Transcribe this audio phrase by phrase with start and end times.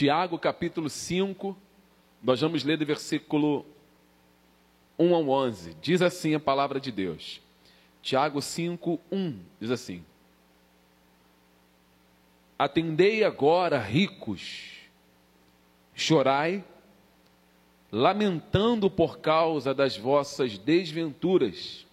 [0.00, 1.54] Tiago capítulo 5,
[2.22, 3.66] nós vamos ler do versículo
[4.98, 5.74] 1 ao 11.
[5.74, 7.38] Diz assim a palavra de Deus.
[8.00, 10.02] Tiago 5, 1 diz assim:
[12.58, 14.70] Atendei agora, ricos,
[15.94, 16.64] chorai,
[17.92, 21.86] lamentando por causa das vossas desventuras,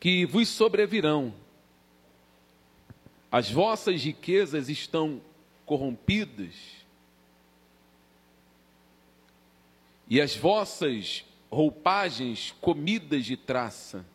[0.00, 1.34] que vos sobrevirão.
[3.30, 5.20] As vossas riquezas estão
[5.66, 6.54] corrompidas,
[10.08, 14.06] e as vossas roupagens comidas de traça.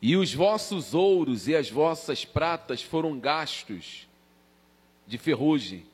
[0.00, 4.06] E os vossos ouros e as vossas pratas foram gastos
[5.06, 5.84] de ferrugem.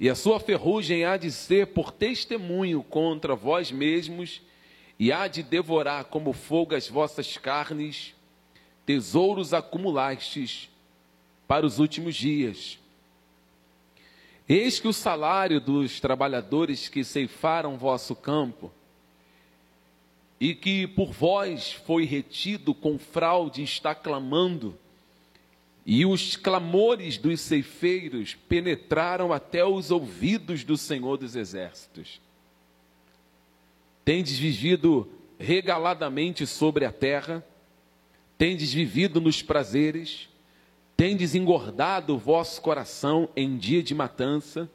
[0.00, 4.42] E a sua ferrugem há de ser por testemunho contra vós mesmos,
[4.98, 8.14] e há de devorar como fogo as vossas carnes,
[8.84, 10.68] tesouros acumulastes
[11.46, 12.78] para os últimos dias.
[14.54, 18.70] Eis que o salário dos trabalhadores que ceifaram vosso campo,
[20.38, 24.78] e que por vós foi retido com fraude, está clamando,
[25.86, 32.20] e os clamores dos ceifeiros penetraram até os ouvidos do Senhor dos Exércitos.
[34.04, 37.42] Tendes vivido regaladamente sobre a terra,
[38.36, 40.28] tendes vivido nos prazeres,
[41.02, 44.70] tendes engordado o vosso coração em dia de matança,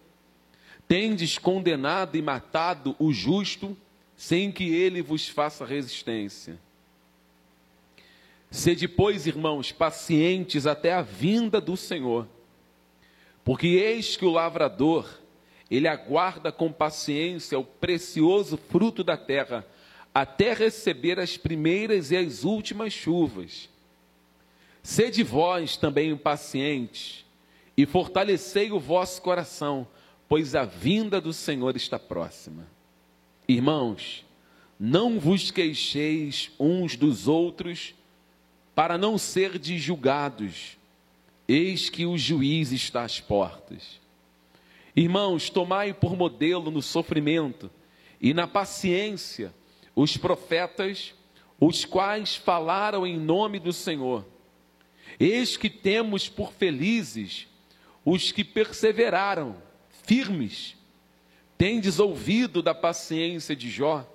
[0.86, 3.78] tendes condenado e matado o justo,
[4.18, 6.60] sem que ele vos faça resistência.
[8.52, 12.28] Sede, pois, irmãos, pacientes até a vinda do Senhor,
[13.42, 15.10] porque eis que o lavrador,
[15.72, 19.66] ele aguarda com paciência o precioso fruto da terra,
[20.14, 23.70] até receber as primeiras e as últimas chuvas.
[24.88, 27.26] Sede vós também impacientes,
[27.76, 29.86] e fortalecei o vosso coração,
[30.30, 32.66] pois a vinda do Senhor está próxima.
[33.50, 34.26] Irmãos,
[34.80, 37.96] não vos queixeis uns dos outros,
[38.74, 40.78] para não ser julgados.
[41.50, 44.00] Eis que o juiz está às portas.
[44.96, 47.70] Irmãos, tomai por modelo no sofrimento
[48.22, 49.54] e na paciência
[49.94, 51.14] os profetas,
[51.60, 54.26] os quais falaram em nome do Senhor.
[55.20, 57.48] Eis que temos por felizes
[58.06, 59.56] os que perseveraram,
[60.04, 60.76] firmes.
[61.58, 64.08] Tendes ouvido da paciência de Jó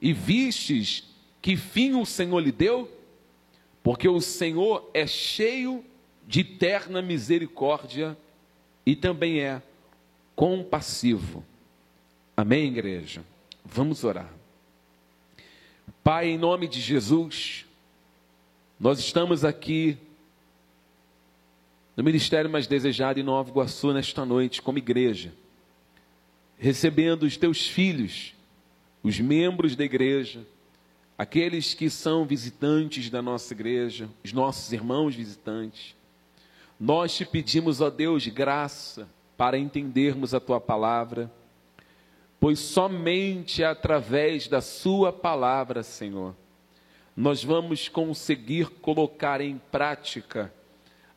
[0.00, 1.04] e vistes
[1.40, 2.90] que fim o Senhor lhe deu?
[3.82, 5.84] Porque o Senhor é cheio
[6.26, 8.16] de terna misericórdia
[8.84, 9.62] e também é
[10.36, 11.44] compassivo.
[12.36, 13.24] Amém, igreja?
[13.64, 14.32] Vamos orar.
[16.02, 17.66] Pai, em nome de Jesus,
[18.78, 19.98] nós estamos aqui
[22.00, 25.34] no ministério mais desejado em Nova Iguaçu nesta noite, como igreja,
[26.56, 28.34] recebendo os teus filhos,
[29.02, 30.46] os membros da igreja,
[31.18, 35.94] aqueles que são visitantes da nossa igreja, os nossos irmãos visitantes.
[36.80, 39.06] Nós te pedimos, ó Deus, graça
[39.36, 41.30] para entendermos a tua palavra,
[42.40, 46.34] pois somente através da Sua palavra, Senhor,
[47.14, 50.50] nós vamos conseguir colocar em prática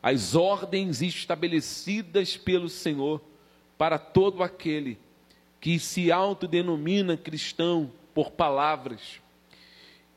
[0.04, 3.22] as ordens estabelecidas pelo Senhor
[3.78, 4.98] para todo aquele
[5.58, 9.18] que se autodenomina cristão por palavras.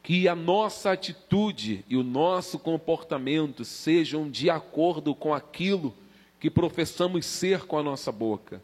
[0.04, 5.96] Que a nossa atitude e o nosso comportamento sejam de acordo com aquilo
[6.38, 8.62] que professamos ser com a nossa boca.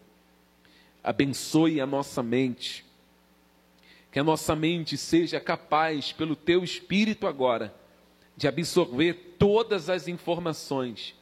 [1.02, 2.84] Abençoe a nossa mente.
[4.12, 7.74] Que a nossa mente seja capaz, pelo teu espírito agora,
[8.36, 11.16] de absorver todas as informações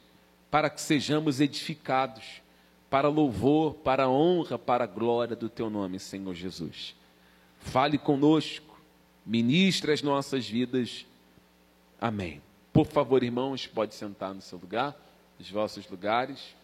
[0.50, 2.42] para que sejamos edificados
[2.90, 6.94] para louvor, para honra, para glória do teu nome, Senhor Jesus.
[7.58, 8.78] Fale conosco,
[9.24, 11.06] ministre as nossas vidas.
[11.98, 12.42] Amém.
[12.70, 14.94] Por favor, irmãos, pode sentar no seu lugar,
[15.38, 16.54] nos vossos lugares.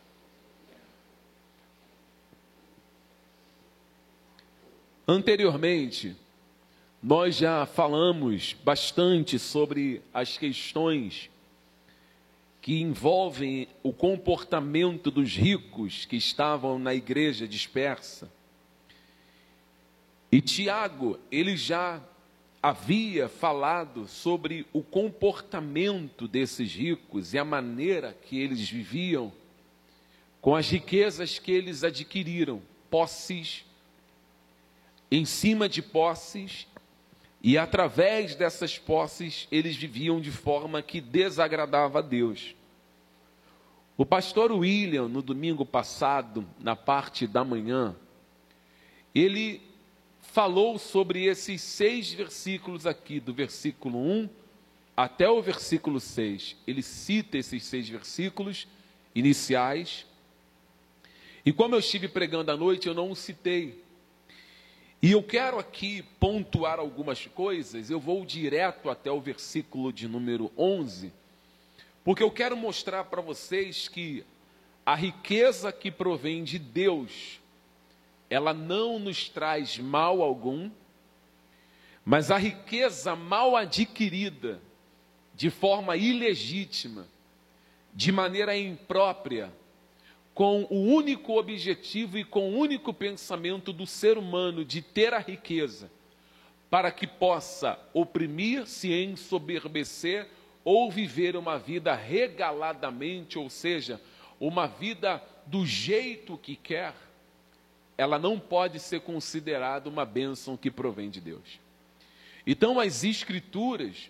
[5.07, 6.15] Anteriormente,
[7.03, 11.31] nós já falamos bastante sobre as questões
[12.61, 18.31] que envolvem o comportamento dos ricos que estavam na igreja dispersa.
[20.31, 22.03] E Tiago, ele já
[22.61, 29.33] havia falado sobre o comportamento desses ricos e a maneira que eles viviam
[30.41, 32.61] com as riquezas que eles adquiriram,
[32.91, 33.65] posses
[35.11, 36.67] em cima de posses
[37.43, 42.55] e através dessas posses, eles viviam de forma que desagradava a Deus.
[43.97, 47.97] O pastor William, no domingo passado, na parte da manhã,
[49.15, 49.61] ele
[50.21, 54.29] falou sobre esses seis versículos aqui, do versículo 1
[54.97, 56.57] até o versículo 6.
[56.67, 58.67] Ele cita esses seis versículos
[59.15, 60.07] iniciais.
[61.47, 63.83] E como eu estive pregando à noite, eu não o citei.
[65.01, 70.51] E eu quero aqui pontuar algumas coisas, eu vou direto até o versículo de número
[70.57, 71.13] 11
[72.09, 74.25] porque eu quero mostrar para vocês que
[74.87, 77.39] a riqueza que provém de Deus,
[78.31, 80.71] ela não nos traz mal algum,
[82.07, 84.59] mas a riqueza mal adquirida,
[85.35, 87.07] de forma ilegítima,
[87.93, 89.53] de maneira imprópria,
[90.39, 95.19] com o único objetivo e com o único pensamento do ser humano de ter a
[95.19, 95.91] riqueza,
[96.71, 100.29] para que possa oprimir, se ensoberbecer
[100.65, 104.01] ou viver uma vida regaladamente, ou seja,
[104.39, 106.95] uma vida do jeito que quer,
[107.97, 111.59] ela não pode ser considerada uma bênção que provém de Deus.
[112.47, 114.09] Então, as Escrituras,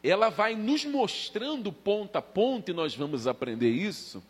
[0.00, 4.22] ela vai nos mostrando ponto a ponto, e nós vamos aprender isso,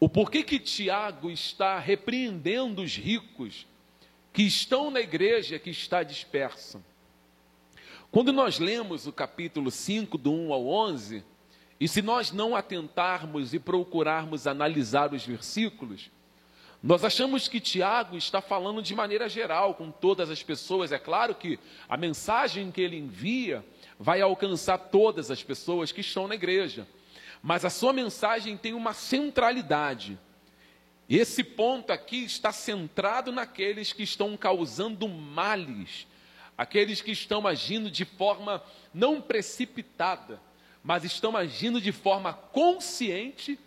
[0.00, 3.66] o porquê que Tiago está repreendendo os ricos
[4.32, 6.80] que estão na igreja que está dispersa.
[8.10, 11.24] Quando nós lemos o capítulo 5, do 1 ao 11,
[11.80, 16.10] e se nós não atentarmos e procurarmos analisar os versículos,
[16.82, 20.92] nós achamos que Tiago está falando de maneira geral com todas as pessoas.
[20.92, 21.58] É claro que
[21.88, 23.64] a mensagem que ele envia
[23.98, 26.86] vai alcançar todas as pessoas que estão na igreja,
[27.48, 30.18] mas a sua mensagem tem uma centralidade.
[31.08, 36.06] Esse ponto aqui está centrado naqueles que estão causando males
[36.58, 38.62] aqueles que estão agindo de forma
[38.92, 40.38] não precipitada,
[40.84, 43.58] mas estão agindo de forma consciente,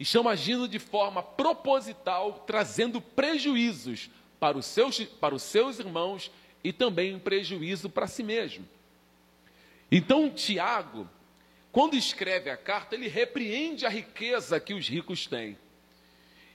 [0.00, 4.10] estão agindo de forma proposital, trazendo prejuízos
[4.40, 6.28] para os seus, para os seus irmãos
[6.64, 8.66] e também prejuízo para si mesmo.
[9.92, 11.08] Então, Tiago,
[11.76, 15.58] quando escreve a carta, ele repreende a riqueza que os ricos têm.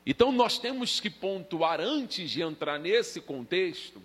[0.04, 4.02] Então, nós temos que pontuar, antes de entrar nesse contexto,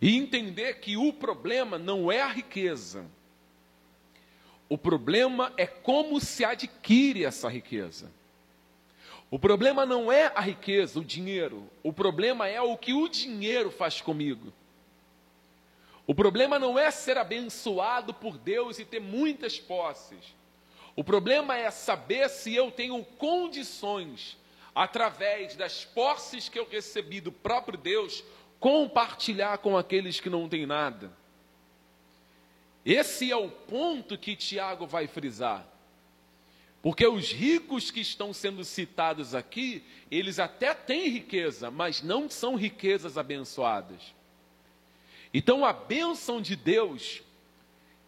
[0.00, 3.04] e entender que o problema não é a riqueza.
[4.70, 8.10] O problema é como se adquire essa riqueza.
[9.30, 11.68] O problema não é a riqueza, o dinheiro.
[11.82, 14.50] O problema é o que o dinheiro faz comigo.
[16.06, 20.37] O problema não é ser abençoado por Deus e ter muitas posses.
[20.98, 24.36] O problema é saber se eu tenho condições,
[24.74, 28.24] através das posses que eu recebi do próprio Deus,
[28.58, 31.12] compartilhar com aqueles que não têm nada.
[32.84, 35.64] Esse é o ponto que Tiago vai frisar.
[36.82, 42.56] Porque os ricos que estão sendo citados aqui, eles até têm riqueza, mas não são
[42.56, 44.02] riquezas abençoadas.
[45.32, 47.22] Então a bênção de Deus,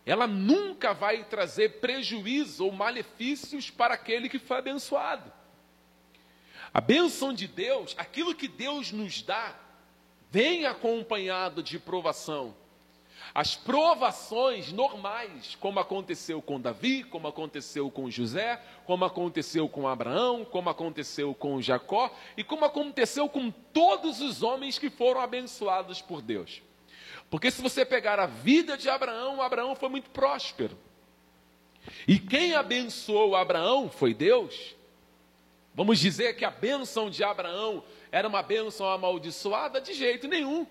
[0.05, 5.31] ela nunca vai trazer prejuízo ou malefícios para aquele que foi abençoado.
[6.73, 9.55] A bênção de Deus, aquilo que Deus nos dá,
[10.31, 12.55] vem acompanhado de provação.
[13.35, 20.45] As provações normais, como aconteceu com Davi, como aconteceu com José, como aconteceu com Abraão,
[20.45, 26.23] como aconteceu com Jacó e como aconteceu com todos os homens que foram abençoados por
[26.23, 26.63] Deus.
[27.31, 30.77] Porque se você pegar a vida de Abraão, Abraão foi muito próspero.
[32.07, 34.75] E quem abençoou Abraão foi Deus.
[35.73, 39.81] Vamos dizer que a bênção de Abraão era uma bênção amaldiçoada?
[39.81, 40.67] De jeito nenhum.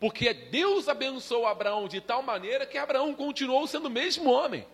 [0.00, 4.66] Porque Deus abençoou Abraão de tal maneira que Abraão continuou sendo o mesmo homem,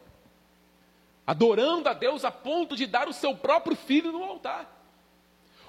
[1.27, 4.73] adorando a Deus a ponto de dar o seu próprio filho no altar.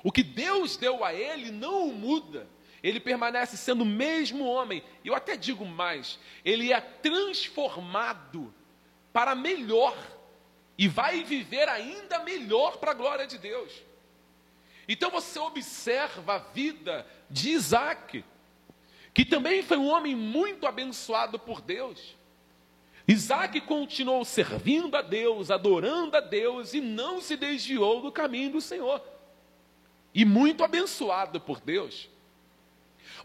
[0.04, 2.48] O que Deus deu a ele não o muda,
[2.88, 4.82] ele permanece sendo o mesmo homem.
[5.04, 8.54] Eu até digo mais: ele é transformado
[9.12, 9.96] para melhor
[10.78, 13.74] e vai viver ainda melhor para a glória de Deus.
[14.88, 18.24] Então você observa a vida de Isaac,
[19.14, 22.16] que também foi um homem muito abençoado por Deus.
[23.06, 28.62] Isaac continuou servindo a Deus, adorando a Deus e não se desviou do caminho do
[28.62, 29.02] Senhor.
[30.14, 32.10] E muito abençoado por Deus.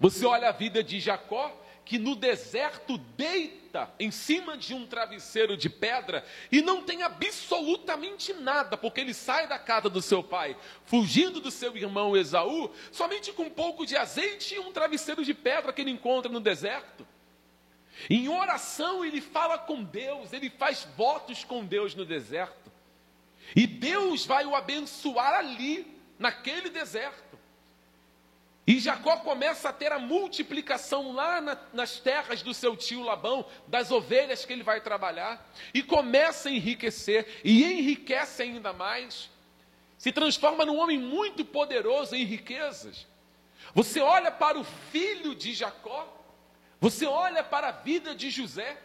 [0.00, 5.56] Você olha a vida de Jacó, que no deserto deita em cima de um travesseiro
[5.56, 10.56] de pedra e não tem absolutamente nada, porque ele sai da casa do seu pai,
[10.84, 15.34] fugindo do seu irmão Esaú, somente com um pouco de azeite e um travesseiro de
[15.34, 17.06] pedra que ele encontra no deserto.
[18.08, 22.70] Em oração ele fala com Deus, ele faz votos com Deus no deserto.
[23.54, 25.86] E Deus vai o abençoar ali,
[26.18, 27.38] naquele deserto.
[28.72, 33.44] E Jacó começa a ter a multiplicação lá na, nas terras do seu tio Labão,
[33.68, 39.28] das ovelhas que ele vai trabalhar, e começa a enriquecer, e enriquece ainda mais,
[39.98, 43.06] se transforma num homem muito poderoso em riquezas.
[43.74, 46.08] Você olha para o filho de Jacó,
[46.80, 48.78] você olha para a vida de José,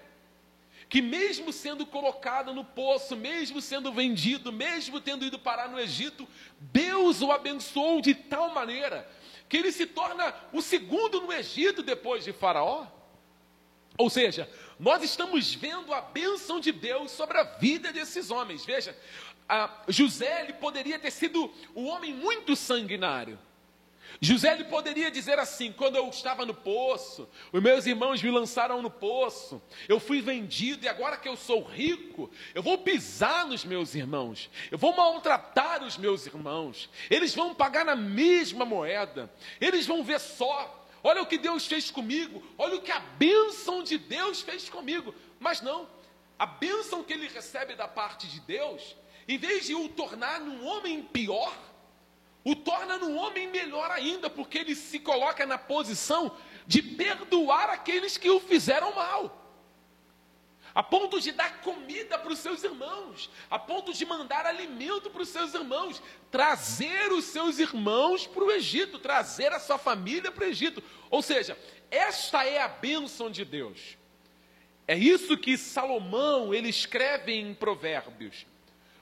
[0.89, 6.27] que mesmo sendo colocado no poço, mesmo sendo vendido, mesmo tendo ido parar no Egito,
[6.59, 9.09] Deus o abençoou de tal maneira
[9.49, 12.85] que ele se torna o segundo no Egito depois de Faraó.
[13.97, 14.49] Ou seja,
[14.79, 18.63] nós estamos vendo a bênção de Deus sobre a vida desses homens.
[18.65, 18.95] Veja,
[19.87, 23.39] José ele poderia ter sido um homem muito sanguinário.
[24.19, 28.81] José ele poderia dizer assim: quando eu estava no poço, os meus irmãos me lançaram
[28.81, 33.63] no poço, eu fui vendido e agora que eu sou rico, eu vou pisar nos
[33.63, 39.31] meus irmãos, eu vou maltratar os meus irmãos, eles vão pagar na mesma moeda,
[39.61, 43.83] eles vão ver só, olha o que Deus fez comigo, olha o que a bênção
[43.83, 45.13] de Deus fez comigo.
[45.39, 45.87] Mas não,
[46.39, 48.95] a bênção que ele recebe da parte de Deus,
[49.27, 51.53] em vez de o tornar num homem pior,
[52.49, 56.31] o torna num homem melhor ainda, porque ele se coloca na posição
[56.65, 59.43] de perdoar aqueles que o fizeram mal.
[60.73, 65.23] A ponto de dar comida para os seus irmãos, a ponto de mandar alimento para
[65.23, 66.01] os seus irmãos,
[66.31, 70.81] trazer os seus irmãos para o Egito, trazer a sua família para o Egito.
[71.09, 71.59] Ou seja,
[71.91, 73.97] esta é a bênção de Deus.
[74.87, 78.45] É isso que Salomão ele escreve em Provérbios.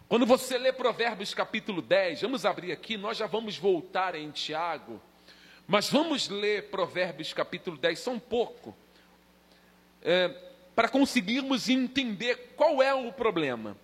[0.08, 5.02] Quando você lê Provérbios capítulo 10, vamos abrir aqui, nós já vamos voltar em Tiago,
[5.66, 8.76] mas vamos ler Provérbios capítulo 10, só um pouco,
[10.04, 10.28] é,
[10.76, 13.76] para conseguirmos entender qual é o problema.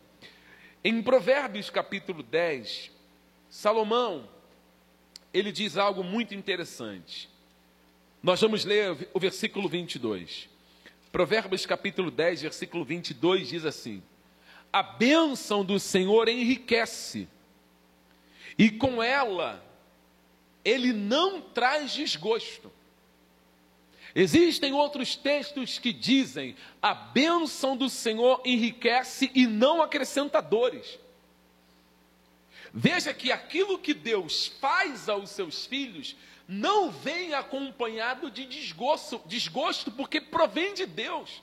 [0.84, 2.92] Em Provérbios capítulo 10,
[3.50, 4.30] Salomão,
[5.34, 7.28] ele diz algo muito interessante.
[8.22, 10.48] Nós vamos ler o versículo 22.
[11.12, 14.04] Provérbios capítulo 10, versículo 22 diz assim:
[14.72, 17.28] a bênção do Senhor enriquece,
[18.58, 19.64] e com ela,
[20.64, 22.72] ele não traz desgosto.
[24.14, 31.00] Existem outros textos que dizem: a bênção do Senhor enriquece e não acrescenta dores.
[32.74, 36.16] Veja que aquilo que Deus faz aos seus filhos
[36.48, 41.42] não vem acompanhado de desgosto, desgosto porque provém de Deus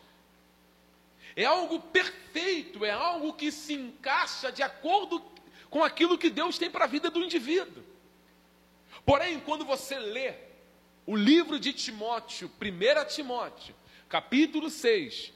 [1.43, 5.23] é algo perfeito, é algo que se encaixa de acordo
[5.71, 7.85] com aquilo que Deus tem para a vida do indivíduo.
[9.07, 10.35] Porém, quando você lê
[11.07, 13.73] o livro de Timóteo, 1 Timóteo,
[14.09, 15.33] capítulo 6,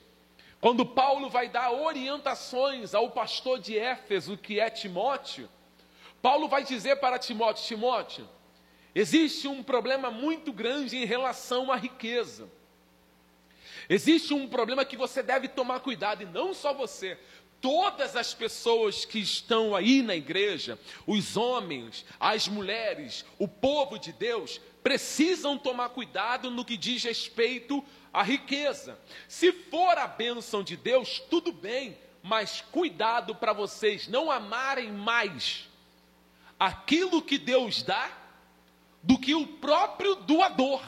[0.60, 5.48] quando Paulo vai dar orientações ao pastor de Éfeso, que é Timóteo,
[6.20, 8.28] Paulo vai dizer para Timóteo: Timóteo,
[8.92, 12.50] existe um problema muito grande em relação à riqueza.
[13.88, 17.18] Existe um problema que você deve tomar cuidado, e não só você,
[17.60, 24.12] todas as pessoas que estão aí na igreja, os homens, as mulheres, o povo de
[24.12, 28.98] Deus, precisam tomar cuidado no que diz respeito à riqueza.
[29.28, 35.68] Se for a bênção de Deus, tudo bem, mas cuidado para vocês não amarem mais
[36.58, 38.10] aquilo que Deus dá
[39.02, 40.82] do que o próprio doador.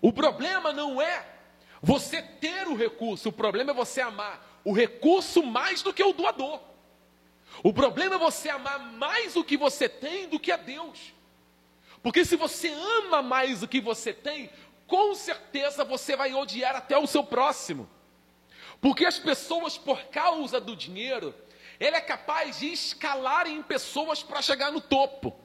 [0.00, 1.33] O problema não é
[1.84, 6.14] você ter o recurso, o problema é você amar o recurso mais do que o
[6.14, 6.58] doador.
[7.62, 11.12] O problema é você amar mais o que você tem do que a Deus.
[12.02, 14.50] Porque se você ama mais o que você tem,
[14.86, 17.86] com certeza você vai odiar até o seu próximo.
[18.80, 21.34] Porque as pessoas, por causa do dinheiro,
[21.78, 25.38] ele é capaz de escalar em pessoas para chegar no topo.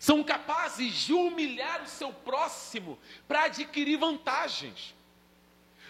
[0.00, 4.98] São capazes de humilhar o seu próximo para adquirir vantagens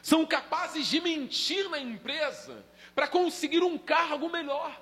[0.03, 2.65] são capazes de mentir na empresa
[2.95, 4.81] para conseguir um cargo melhor.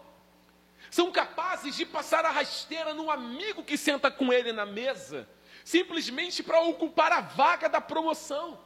[0.90, 5.28] São capazes de passar a rasteira no amigo que senta com ele na mesa,
[5.64, 8.58] simplesmente para ocupar a vaga da promoção.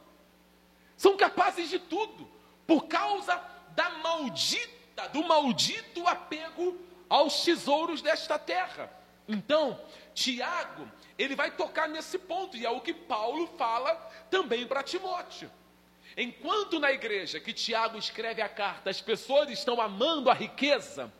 [0.95, 2.29] São capazes de tudo,
[2.65, 3.41] por causa
[3.75, 6.79] da maldita, do maldito apego
[7.09, 8.89] aos tesouros desta terra.
[9.27, 9.79] Então,
[10.13, 13.95] Tiago, ele vai tocar nesse ponto, e é o que Paulo fala
[14.29, 15.51] também para Timóteo.
[16.15, 21.11] Enquanto na igreja que Tiago escreve a carta, as pessoas estão amando a riqueza,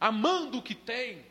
[0.00, 1.24] amando o que tem,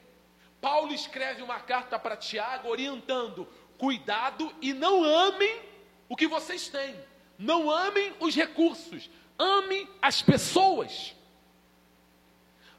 [0.62, 3.48] Paulo escreve uma carta para Tiago orientando:
[3.78, 5.62] cuidado e não amem
[6.08, 6.96] o que vocês têm,
[7.38, 11.14] não amem os recursos, amem as pessoas.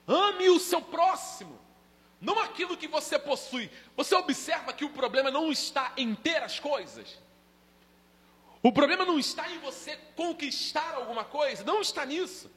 [0.08, 1.58] Ame o seu próximo,
[2.20, 3.68] não aquilo que você possui.
[3.96, 7.18] Você observa que o problema não está em ter as coisas.
[8.62, 12.50] O problema não está em você conquistar alguma coisa, não está nisso.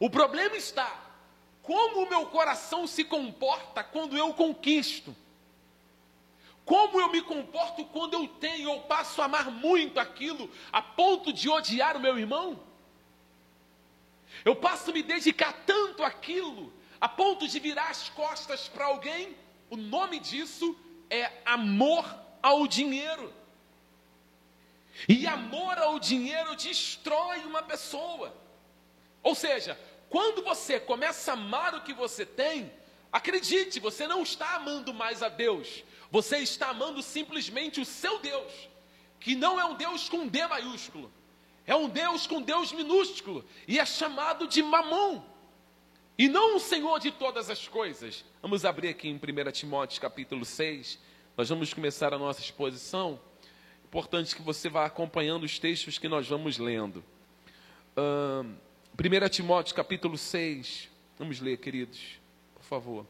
[0.00, 1.08] O problema está
[1.62, 5.14] como o meu coração se comporta quando eu conquisto.
[6.64, 11.32] Como eu me comporto quando eu tenho ou passo a amar muito aquilo a ponto
[11.32, 12.60] de odiar o meu irmão?
[14.44, 19.36] Eu passo a me dedicar tanto àquilo a ponto de virar as costas para alguém?
[19.70, 20.76] O nome disso
[21.10, 22.04] é amor
[22.42, 23.32] ao dinheiro.
[25.06, 28.34] E amor ao dinheiro destrói uma pessoa.
[29.22, 29.78] Ou seja,
[30.08, 32.72] quando você começa a amar o que você tem,
[33.12, 38.52] acredite, você não está amando mais a Deus, você está amando simplesmente o seu Deus,
[39.20, 41.12] que não é um Deus com D maiúsculo,
[41.66, 45.22] é um Deus com Deus minúsculo, e é chamado de Mamon,
[46.16, 48.24] e não o Senhor de todas as coisas.
[48.40, 50.98] Vamos abrir aqui em 1 Timóteo capítulo 6,
[51.36, 53.20] nós vamos começar a nossa exposição.
[53.88, 57.02] Importante que você vá acompanhando os textos que nós vamos lendo.
[57.96, 61.98] 1 Timóteo capítulo 6, vamos ler, queridos,
[62.54, 63.06] por favor.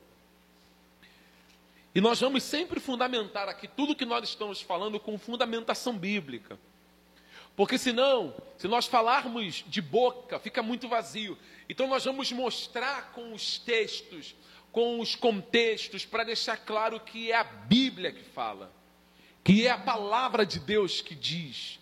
[1.92, 6.56] E nós vamos sempre fundamentar aqui tudo que nós estamos falando com fundamentação bíblica.
[7.56, 11.36] Porque senão, se nós falarmos de boca, fica muito vazio.
[11.68, 14.36] Então nós vamos mostrar com os textos,
[14.70, 18.77] com os contextos, para deixar claro que é a Bíblia que fala,
[19.48, 21.80] que é a palavra de Deus que diz,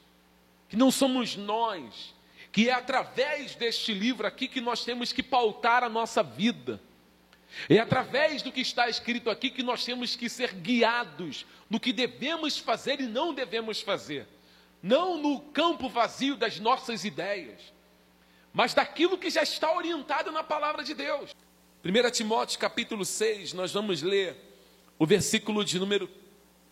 [0.68, 2.14] que não somos nós,
[2.52, 6.80] que é através deste livro aqui que nós temos que pautar a nossa vida.
[7.68, 11.92] É através do que está escrito aqui que nós temos que ser guiados no que
[11.92, 14.28] devemos fazer e não devemos fazer.
[14.80, 17.61] Não no campo vazio das nossas ideias,
[18.52, 21.35] mas daquilo que já está orientado na palavra de Deus.
[21.84, 24.36] 1 Timóteo capítulo 6, nós vamos ler
[24.97, 26.08] o versículo de número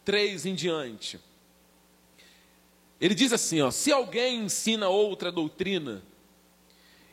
[0.05, 1.19] 3 em diante.
[3.01, 6.03] Ele diz assim: ó, se alguém ensina outra doutrina,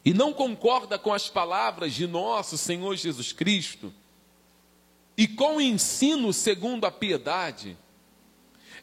[0.04, 3.94] e não concorda com as palavras de nosso Senhor Jesus Cristo,
[5.18, 7.78] e com o ensino segundo a piedade,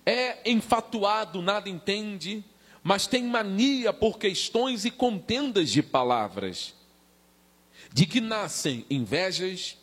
[0.06, 2.44] é enfatuado, nada entende,
[2.82, 6.74] mas tem mania por questões e contendas de palavras,
[7.92, 9.76] de que nascem invejas,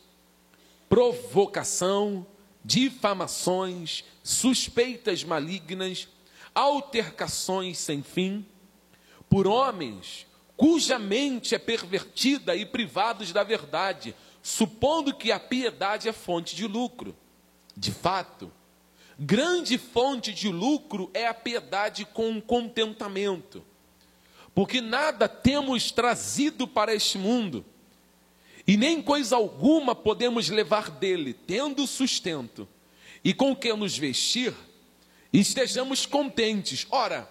[0.88, 2.26] provocação,
[2.66, 6.08] difamações, suspeitas malignas,
[6.52, 8.44] altercações sem fim,
[9.30, 10.26] por homens
[10.56, 16.66] cuja mente é pervertida e privados da verdade, supondo que a piedade é fonte de
[16.66, 17.14] lucro.
[17.76, 18.50] De fato,
[19.18, 23.62] grande fonte de lucro é a piedade com contentamento,
[24.54, 27.64] porque nada temos trazido para este mundo,
[28.66, 32.68] e nem coisa alguma podemos levar dele, tendo sustento,
[33.22, 34.54] e com que nos vestir,
[35.32, 36.86] estejamos contentes.
[36.90, 37.30] Ora,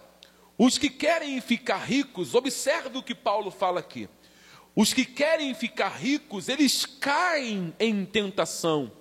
[0.57, 4.07] os que querem ficar ricos, observe o que Paulo fala aqui.
[4.75, 8.91] Os que querem ficar ricos, eles caem em tentação,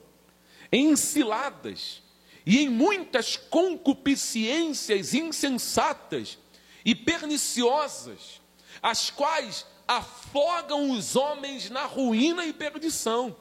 [0.70, 2.02] em ciladas
[2.46, 6.38] e em muitas concupiscências insensatas
[6.84, 8.40] e perniciosas,
[8.82, 13.36] as quais afogam os homens na ruína e perdição.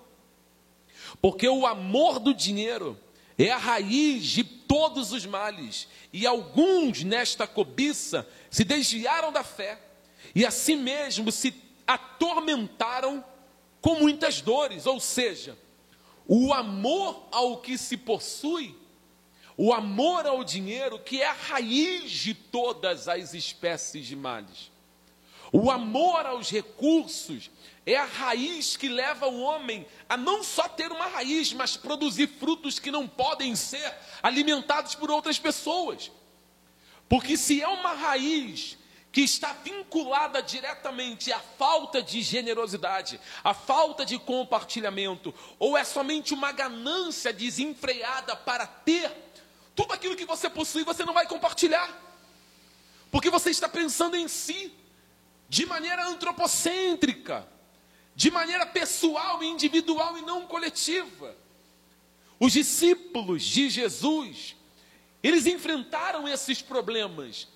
[1.22, 3.00] Porque o amor do dinheiro
[3.38, 9.80] é a raiz de todos os males, e alguns nesta cobiça se desviaram da fé,
[10.34, 11.54] e assim mesmo se
[11.86, 13.24] atormentaram
[13.82, 15.58] com muitas dores, ou seja,
[16.28, 18.76] o amor ao que se possui,
[19.56, 24.73] o amor ao dinheiro, que é a raiz de todas as espécies de males.
[25.56, 27.52] O amor aos recursos
[27.86, 32.26] é a raiz que leva o homem a não só ter uma raiz, mas produzir
[32.26, 36.12] frutos que não podem ser alimentados por outras pessoas.
[37.08, 38.80] Porque se é uma raiz
[39.12, 46.34] que está vinculada diretamente à falta de generosidade, à falta de compartilhamento, ou é somente
[46.34, 49.12] uma ganância desenfreada para ter
[49.76, 51.88] tudo aquilo que você possui, você não vai compartilhar,
[53.12, 54.74] porque você está pensando em si,
[55.54, 57.48] de maneira antropocêntrica
[58.16, 61.38] de maneira pessoal e individual e não coletiva.
[62.40, 64.56] Os discípulos de Jesus,
[65.22, 67.48] eles enfrentaram esses problemas.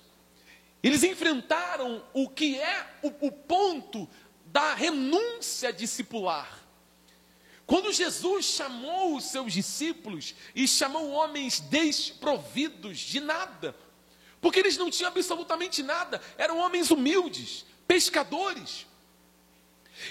[0.80, 4.08] Eles enfrentaram o que é o, o ponto
[4.46, 6.66] da renúncia discipular.
[7.66, 13.74] Quando Jesus chamou os seus discípulos e chamou homens desprovidos de nada,
[14.40, 18.86] porque eles não tinham absolutamente nada, eram homens humildes, pescadores.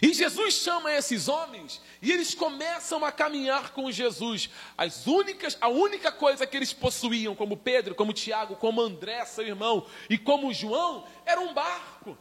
[0.02, 4.50] E Jesus chama esses homens e eles começam a caminhar com Jesus.
[4.78, 9.48] As únicas, a única coisa que eles possuíam, como Pedro, como Tiago, como André, seu
[9.48, 12.18] irmão, e como João, era um barco.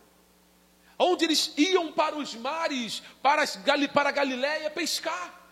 [0.99, 3.59] Onde eles iam para os mares, para, as,
[3.92, 5.42] para a Galiléia pescar.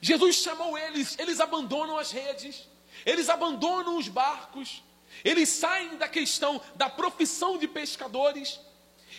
[0.00, 2.68] Jesus chamou eles, eles abandonam as redes,
[3.06, 4.82] eles abandonam os barcos,
[5.24, 8.60] eles saem da questão da profissão de pescadores,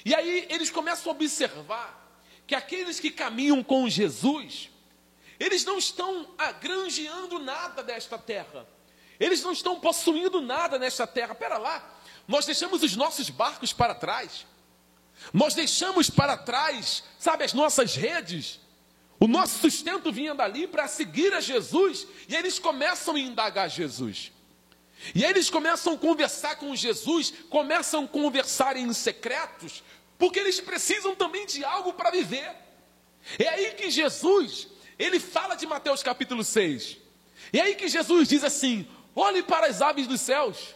[0.06, 2.06] e aí eles começam a observar
[2.46, 4.70] que aqueles que caminham com Jesus,
[5.40, 8.68] eles não estão agrangeando nada desta terra,
[9.20, 11.34] eles não estão possuindo nada nesta terra.
[11.34, 14.46] Pera lá, nós deixamos os nossos barcos para trás,
[15.34, 18.60] nós deixamos para trás, sabe, as nossas redes,
[19.20, 24.32] o nosso sustento vinha dali para seguir a Jesus, e eles começam a indagar Jesus.
[25.14, 29.84] E eles começam a conversar com Jesus, começam a conversar em secretos,
[30.18, 32.56] porque eles precisam também de algo para viver.
[33.40, 36.98] É aí que Jesus, ele fala de Mateus capítulo 6.
[37.52, 40.76] É aí que Jesus diz assim: olhe para as aves dos céus.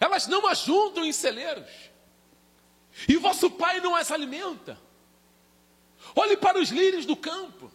[0.00, 1.70] Elas não ajuntam em celeiros,
[3.08, 4.80] e vosso Pai não as alimenta.
[6.14, 7.70] Olhe para os lírios do campo.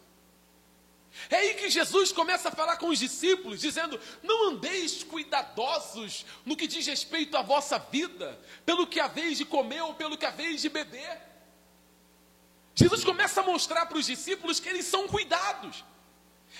[1.30, 6.56] É aí que Jesus começa a falar com os discípulos, dizendo: Não andeis cuidadosos no
[6.56, 10.60] que diz respeito à vossa vida, pelo que haveis de comer ou pelo que haveis
[10.62, 11.22] de beber.
[12.74, 15.84] Jesus começa a mostrar para os discípulos que eles são cuidados.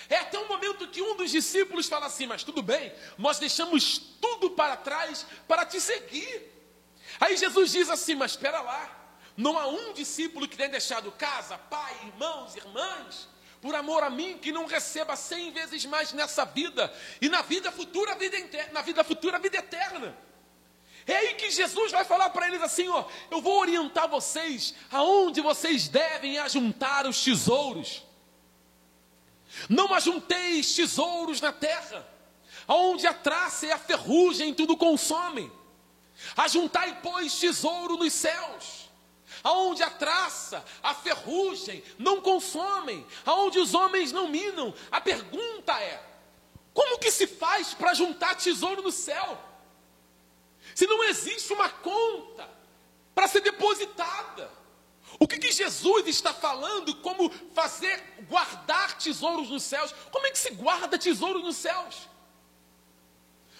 [0.08, 3.98] É até o momento que um dos discípulos fala assim: Mas tudo bem, nós deixamos
[4.20, 6.48] tudo para trás para te seguir.
[7.18, 11.58] Aí Jesus diz assim: Mas espera lá, não há um discípulo que tenha deixado casa,
[11.58, 13.28] pai, irmãos, irmãs,
[13.60, 17.70] por amor a mim, que não receba cem vezes mais nessa vida e na vida
[17.70, 20.16] futura, vida eterna, na vida futura, vida eterna.
[21.06, 25.40] É aí que Jesus vai falar para eles assim: ó, eu vou orientar vocês aonde
[25.40, 28.02] vocês devem ajuntar os tesouros.
[29.68, 32.06] Não ajunteis tesouros na terra,
[32.66, 35.50] aonde a traça e a ferrugem tudo consomem.
[36.36, 38.79] Ajuntai, pois, tesouro nos céus
[39.42, 44.74] aonde a traça, a ferrugem não consomem, aonde os homens não minam.
[44.90, 46.02] A pergunta é:
[46.72, 49.38] como que se faz para juntar tesouro no céu?
[50.74, 52.48] Se não existe uma conta
[53.14, 54.50] para ser depositada.
[55.18, 56.94] O que, que, Jesus está falando?
[56.96, 59.94] Como fazer guardar tesouros nos céus?
[60.10, 62.08] Como é que se guarda tesouro nos céus?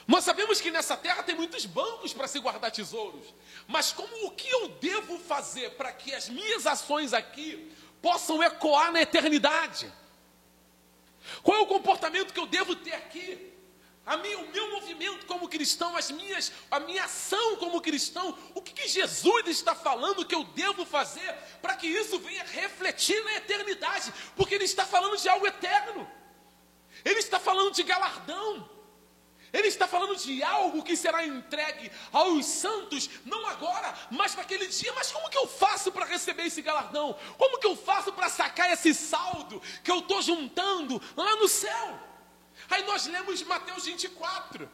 [0.06, 3.34] Nós sabemos que nessa terra tem muitos bancos para se guardar tesouros.
[3.68, 7.70] Mas como o que eu devo fazer para que as minhas ações aqui
[8.02, 9.92] possam ecoar na eternidade?
[11.44, 13.48] Qual é o comportamento que eu devo ter aqui?
[14.04, 18.60] A minha, o meu movimento como cristão, as minhas, a minha ação como cristão, o
[18.60, 23.34] que, que Jesus está falando que eu devo fazer para que isso venha refletir na
[23.34, 24.12] eternidade?
[24.34, 26.10] Porque Ele está falando de algo eterno,
[27.04, 28.68] Ele está falando de galardão.
[29.52, 34.92] Ele está falando de algo que será entregue aos santos, não agora, mas naquele dia.
[34.94, 37.16] Mas como que eu faço para receber esse galardão?
[37.36, 41.98] Como que eu faço para sacar esse saldo que eu estou juntando lá no céu?
[42.68, 44.70] Aí nós lemos Mateus 24,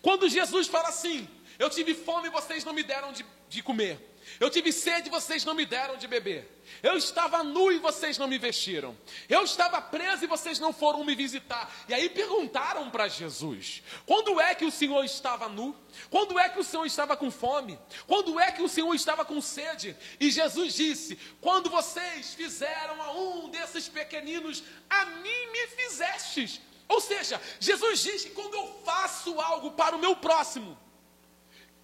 [0.00, 4.09] quando Jesus fala assim: Eu tive fome e vocês não me deram de, de comer.
[4.38, 6.60] Eu tive sede e vocês não me deram de beber.
[6.82, 8.96] Eu estava nu e vocês não me vestiram.
[9.28, 11.70] Eu estava preso e vocês não foram me visitar.
[11.88, 15.76] E aí perguntaram para Jesus: quando é que o Senhor estava nu?
[16.10, 17.78] Quando é que o Senhor estava com fome?
[18.06, 19.96] Quando é que o Senhor estava com sede?
[20.18, 26.60] E Jesus disse: quando vocês fizeram a um desses pequeninos, a mim me fizestes.
[26.88, 30.76] Ou seja, Jesus diz que quando eu faço algo para o meu próximo,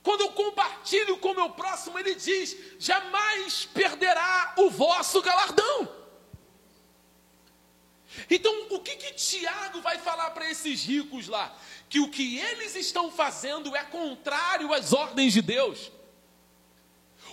[0.06, 5.88] quando eu compartilho com o meu próximo, ele diz: jamais perderá o vosso galardão.
[8.30, 11.52] Então, o que, que Tiago vai falar para esses ricos lá?
[11.88, 15.90] Que o que eles estão fazendo é contrário às ordens de Deus.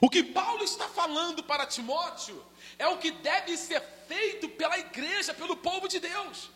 [0.01, 2.43] O que Paulo está falando para Timóteo
[2.79, 6.49] é o que deve ser feito pela igreja, pelo povo de Deus.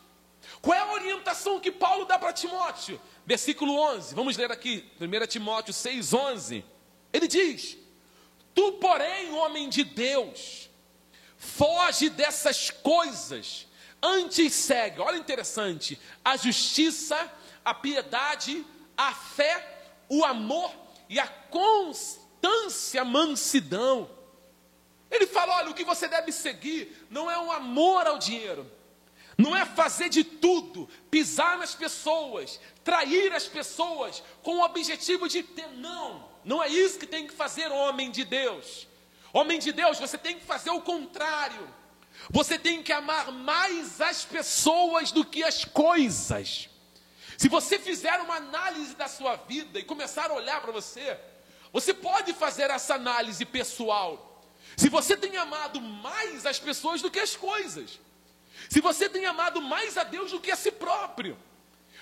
[0.61, 2.99] Qual é a orientação que Paulo dá para Timóteo?
[3.25, 6.65] Versículo 11, vamos ler aqui, 1 Timóteo 6, 11.
[7.13, 7.77] Ele diz:
[8.53, 10.69] Tu, porém, homem de Deus,
[11.37, 13.67] foge dessas coisas,
[14.01, 17.31] antes segue, olha interessante, a justiça,
[17.63, 20.71] a piedade, a fé, o amor
[21.09, 24.09] e a constância, a mansidão.
[25.09, 28.69] Ele fala: olha, o que você deve seguir não é um amor ao dinheiro,
[29.37, 35.43] não é fazer de tudo, pisar nas pessoas, trair as pessoas com o objetivo de
[35.43, 35.67] ter.
[35.73, 38.87] Não, não é isso que tem que fazer homem de Deus.
[39.31, 41.71] Homem de Deus, você tem que fazer o contrário.
[42.31, 46.67] Você tem que amar mais as pessoas do que as coisas.
[47.37, 51.15] Se você fizer uma análise da sua vida e começar a olhar para você,
[51.71, 54.43] você pode fazer essa análise pessoal.
[54.75, 57.99] Se você tem amado mais as pessoas do que as coisas.
[58.69, 61.37] Se você tem amado mais a Deus do que a si próprio.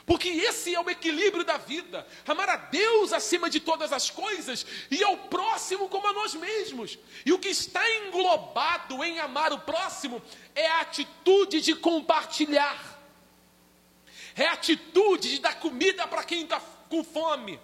[0.05, 2.07] Porque esse é o equilíbrio da vida.
[2.27, 6.99] Amar a Deus acima de todas as coisas e ao próximo como a nós mesmos.
[7.25, 10.21] E o que está englobado em amar o próximo
[10.53, 12.95] é a atitude de compartilhar.
[14.35, 17.59] É a atitude de dar comida para quem está com fome.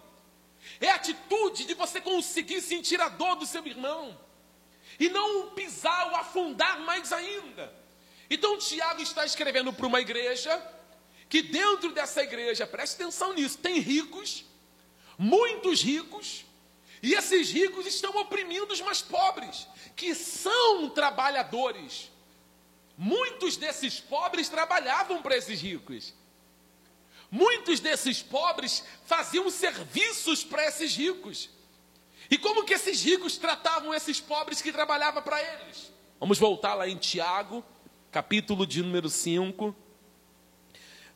[0.79, 4.17] É a atitude de você conseguir sentir a dor do seu irmão.
[4.99, 7.80] E não pisar ou afundar mais ainda.
[8.33, 10.49] Então Tiago está escrevendo para uma igreja
[11.27, 14.45] que dentro dessa igreja, preste atenção nisso, tem ricos,
[15.17, 16.45] muitos ricos,
[17.03, 19.67] e esses ricos estão oprimindo os mais pobres,
[19.97, 22.09] que são trabalhadores.
[22.97, 26.13] Muitos desses pobres trabalhavam para esses ricos.
[27.29, 31.49] Muitos desses pobres faziam serviços para esses ricos.
[32.29, 35.91] E como que esses ricos tratavam esses pobres que trabalhavam para eles?
[36.19, 37.65] Vamos voltar lá em Tiago,
[38.11, 39.73] capítulo de número 5,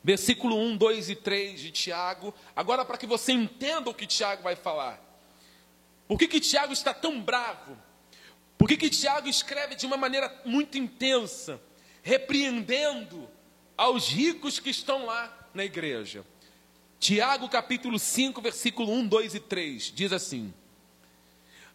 [0.02, 4.42] versículo 1, 2 e 3 de Tiago, agora para que você entenda o que Tiago
[4.42, 5.02] vai falar.
[6.08, 7.76] Por que, que Tiago está tão bravo?
[8.56, 11.60] Por que, que Tiago escreve de uma maneira muito intensa,
[12.02, 13.28] repreendendo
[13.76, 16.24] aos ricos que estão lá na igreja?
[16.98, 20.54] Tiago capítulo 5, versículo 1, 2 e 3, diz assim: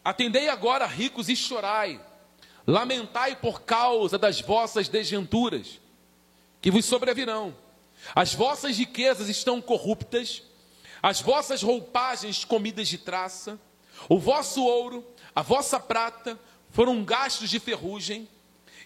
[0.02, 2.00] Atendei agora, ricos, e chorai,
[2.66, 5.80] lamentai por causa das vossas desventuras,
[6.60, 7.54] que vos sobrevirão
[8.14, 10.42] as vossas riquezas estão corruptas,
[11.02, 13.58] as vossas roupagens comidas de traça,
[14.08, 16.38] o vosso ouro, a vossa prata
[16.70, 18.28] foram gastos de ferrugem,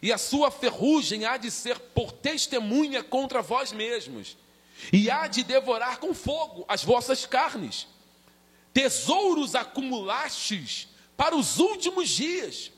[0.03, 4.37] e a sua ferrugem há de ser por testemunha contra vós mesmos,
[4.93, 7.87] e há de devorar com fogo as vossas carnes.
[8.75, 12.71] Tesouros acumulastes para os últimos dias.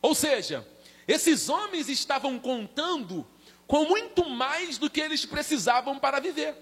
[0.00, 0.66] Ou seja,
[1.06, 3.26] esses homens estavam contando
[3.66, 6.56] com muito mais do que eles precisavam para viver.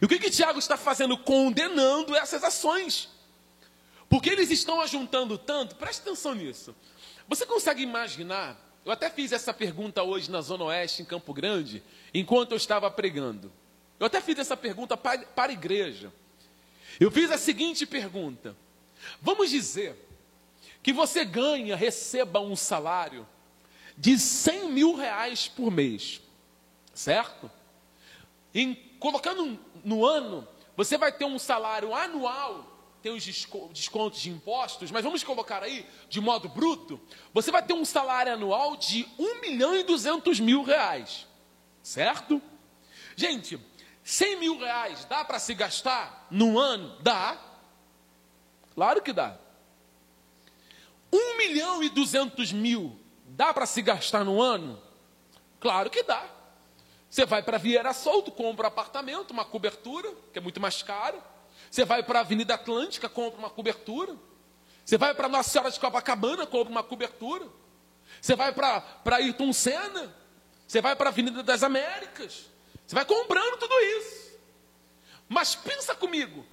[0.00, 1.16] E o que, que Tiago está fazendo?
[1.16, 3.08] Condenando essas ações.
[4.08, 6.74] Porque eles estão ajuntando tanto, preste atenção nisso.
[7.28, 8.56] Você consegue imaginar?
[8.84, 11.82] Eu até fiz essa pergunta hoje na Zona Oeste, em Campo Grande,
[12.14, 13.52] enquanto eu estava pregando.
[13.98, 16.12] Eu até fiz essa pergunta para, para a igreja.
[17.00, 18.56] Eu fiz a seguinte pergunta:
[19.20, 20.05] Vamos dizer
[20.86, 23.26] que você ganha, receba um salário
[23.98, 26.22] de 100 mil reais por mês,
[26.94, 27.50] certo?
[28.54, 30.46] Em, colocando no ano,
[30.76, 35.84] você vai ter um salário anual, tem os descontos de impostos, mas vamos colocar aí
[36.08, 37.00] de modo bruto,
[37.34, 41.26] você vai ter um salário anual de 1 milhão e 200 mil reais,
[41.82, 42.40] certo?
[43.16, 43.58] Gente,
[44.04, 46.96] 100 mil reais dá para se gastar num ano?
[47.02, 47.36] Dá.
[48.72, 49.45] Claro que dá.
[51.12, 53.00] 1 milhão e 200 mil
[53.36, 54.80] Dá para se gastar no ano?
[55.60, 56.24] Claro que dá.
[57.10, 61.22] Você vai para Vieira Solto, compra um apartamento, uma cobertura, que é muito mais caro.
[61.70, 64.16] Você vai para a Avenida Atlântica, compra uma cobertura.
[64.82, 67.46] Você vai para Nossa Senhora de Copacabana, compra uma cobertura.
[68.22, 70.14] Você vai para Ayrton Senna.
[70.66, 72.46] Você vai para a Avenida das Américas.
[72.86, 74.32] Você vai comprando tudo isso.
[75.28, 76.46] Mas pensa comigo.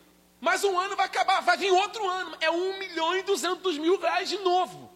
[0.44, 2.36] Mas um ano vai acabar, vai vir outro ano.
[2.42, 4.92] É um milhão e duzentos mil reais de novo.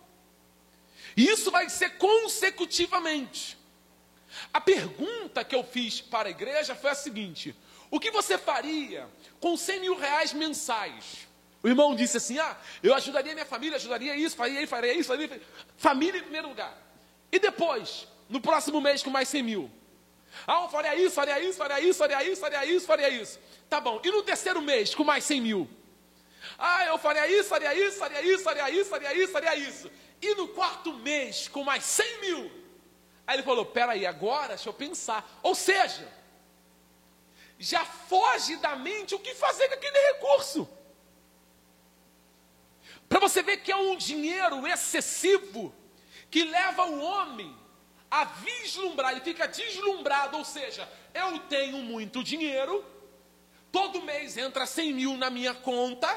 [1.16, 3.58] E isso vai ser consecutivamente.
[4.54, 7.56] A pergunta que eu fiz para a igreja foi a seguinte:
[7.90, 9.08] o que você faria
[9.40, 11.30] com 100 mil reais mensais?
[11.64, 15.08] O irmão disse assim: ah, eu ajudaria minha família, ajudaria isso, faria isso, faria isso,
[15.08, 15.46] faria isso.
[15.78, 16.78] Família em primeiro lugar.
[17.32, 19.72] E depois, no próximo mês, com mais 100 mil?
[20.46, 23.40] Ah, eu faria isso, faria isso, faria isso, faria isso, faria isso, faria isso.
[23.70, 24.02] Tá bom.
[24.04, 25.70] E no terceiro mês, com mais 100 mil?
[26.58, 29.92] Ah, eu faria isso, faria isso, faria isso, faria isso, faria isso, faria isso.
[30.22, 32.52] E no quarto mês, com mais 100 mil.
[33.26, 35.40] Aí ele falou: peraí, agora deixa eu pensar.
[35.44, 36.08] Ou seja,
[37.60, 40.68] já foge da mente o que fazer com aquele recurso.
[43.10, 45.74] Para você ver que é um dinheiro excessivo
[46.30, 47.56] que leva o homem
[48.10, 52.86] a vislumbrar, ele fica deslumbrado, ou seja, eu tenho muito dinheiro,
[53.72, 56.08] todo mês entra 100 mil na minha conta,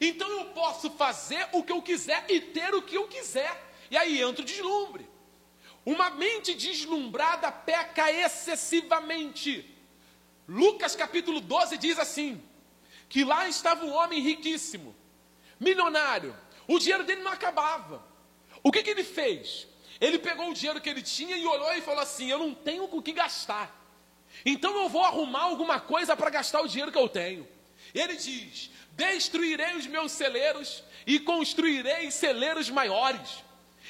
[0.00, 3.70] então eu posso fazer o que eu quiser e ter o que eu quiser.
[3.90, 5.06] E aí entra o deslumbre.
[5.84, 9.76] Uma mente deslumbrada peca excessivamente.
[10.48, 12.42] Lucas capítulo 12 diz assim:
[13.10, 14.94] que lá estava um homem riquíssimo,
[15.58, 16.34] milionário.
[16.68, 18.06] O dinheiro dele não acabava.
[18.62, 19.66] O que, que ele fez?
[20.00, 22.88] Ele pegou o dinheiro que ele tinha e olhou e falou assim: Eu não tenho
[22.88, 23.76] com o que gastar.
[24.44, 27.46] Então eu vou arrumar alguma coisa para gastar o dinheiro que eu tenho.
[27.94, 33.44] Ele diz: Destruirei os meus celeiros e construirei celeiros maiores.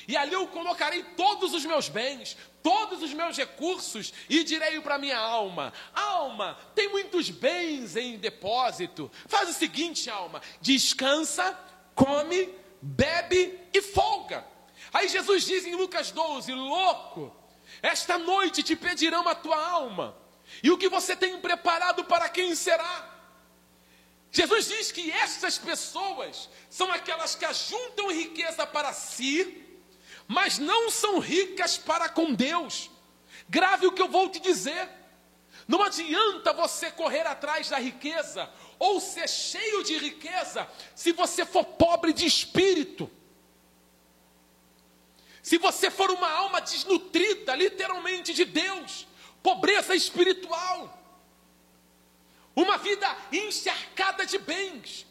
[0.09, 4.99] E ali eu colocarei todos os meus bens, todos os meus recursos, e direi para
[4.99, 9.11] minha alma: Alma, tem muitos bens em depósito.
[9.27, 11.57] Faz o seguinte, alma: descansa,
[11.95, 14.45] come, bebe e folga.
[14.93, 17.35] Aí Jesus diz em Lucas 12: Louco,
[17.83, 20.17] esta noite te pedirão a tua alma,
[20.63, 23.09] e o que você tem preparado para quem será?
[24.33, 29.67] Jesus diz que essas pessoas são aquelas que ajuntam riqueza para si,
[30.29, 32.91] mas não são ricas para com Deus.
[33.49, 34.89] Grave o que eu vou te dizer.
[35.67, 41.65] Não adianta você correr atrás da riqueza ou ser cheio de riqueza se você for
[41.65, 43.11] pobre de espírito.
[45.51, 49.05] Se você for uma alma desnutrida, literalmente, de Deus,
[49.43, 50.97] pobreza espiritual,
[52.55, 55.05] uma vida encharcada de bens,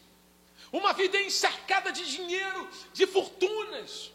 [0.72, 4.12] uma vida encharcada de dinheiro, de fortunas,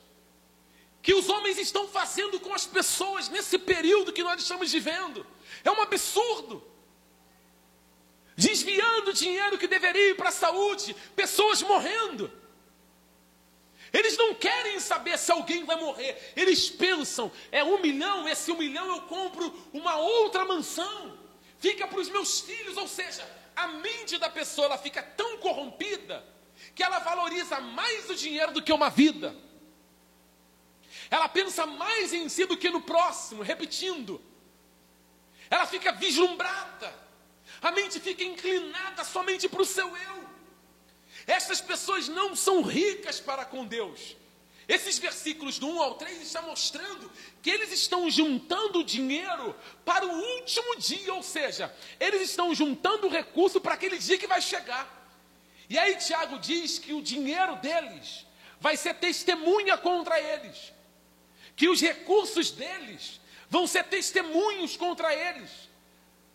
[1.00, 5.24] que os homens estão fazendo com as pessoas nesse período que nós estamos vivendo.
[5.64, 6.64] É um absurdo.
[8.36, 12.45] Desviando dinheiro que deveria ir para a saúde, pessoas morrendo.
[13.96, 16.34] Eles não querem saber se alguém vai morrer.
[16.36, 21.18] Eles pensam: é um milhão, esse um milhão eu compro uma outra mansão.
[21.60, 22.76] Fica para os meus filhos.
[22.76, 26.22] Ou seja, a mente da pessoa ela fica tão corrompida
[26.76, 29.34] que ela valoriza mais o dinheiro do que uma vida.
[31.10, 34.22] Ela pensa mais em si do que no próximo, repetindo.
[35.50, 36.94] Ela fica vislumbrada.
[37.62, 40.25] A mente fica inclinada somente para o seu eu.
[41.28, 44.16] Essas pessoas não são ricas para com Deus.
[44.68, 47.12] Esses versículos do 1 ao 3 estão mostrando
[47.42, 53.62] que eles estão juntando dinheiro para o último dia, ou seja, eles estão juntando recurso
[53.62, 55.04] para aquele dia que vai chegar.
[55.70, 58.26] E aí Tiago diz que o dinheiro deles
[58.60, 60.74] vai ser testemunha contra eles,
[61.56, 65.52] que os recursos deles vão ser testemunhos contra eles.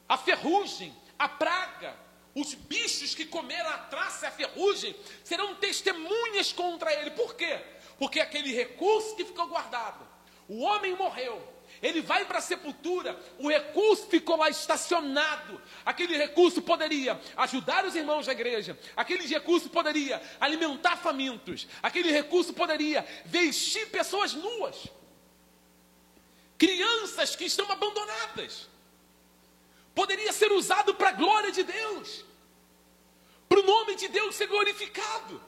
[0.09, 1.97] A ferrugem, a praga,
[2.35, 7.11] os bichos que comeram a traça e a ferrugem serão testemunhas contra ele.
[7.11, 7.61] Por quê?
[7.99, 10.07] Porque aquele recurso que ficou guardado,
[10.49, 11.43] o homem morreu,
[11.83, 15.61] ele vai para a sepultura, o recurso ficou lá estacionado.
[15.85, 22.53] Aquele recurso poderia ajudar os irmãos da igreja, aquele recurso poderia alimentar famintos, aquele recurso
[22.53, 24.87] poderia vestir pessoas nuas,
[26.57, 28.69] crianças que estão abandonadas
[29.95, 32.25] poderia ser usado para a glória de Deus,
[33.49, 35.43] para o nome de Deus ser glorificado.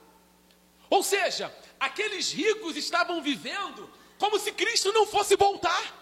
[0.89, 6.01] Ou seja, aqueles ricos estavam vivendo como se Cristo não fosse voltar.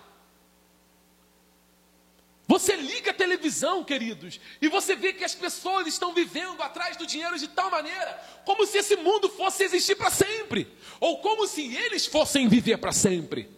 [2.47, 7.08] Você liga a televisão, queridos, e você vê que as pessoas estão vivendo atrás do
[7.08, 8.12] dinheiro de tal maneira,
[8.45, 10.67] como se esse mundo fosse existir para sempre,
[10.99, 13.49] ou como se eles fossem viver para sempre.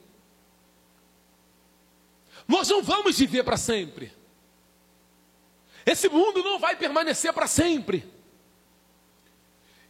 [2.48, 4.13] Nós não vamos viver para sempre.
[5.86, 8.12] Esse mundo não vai permanecer para sempre.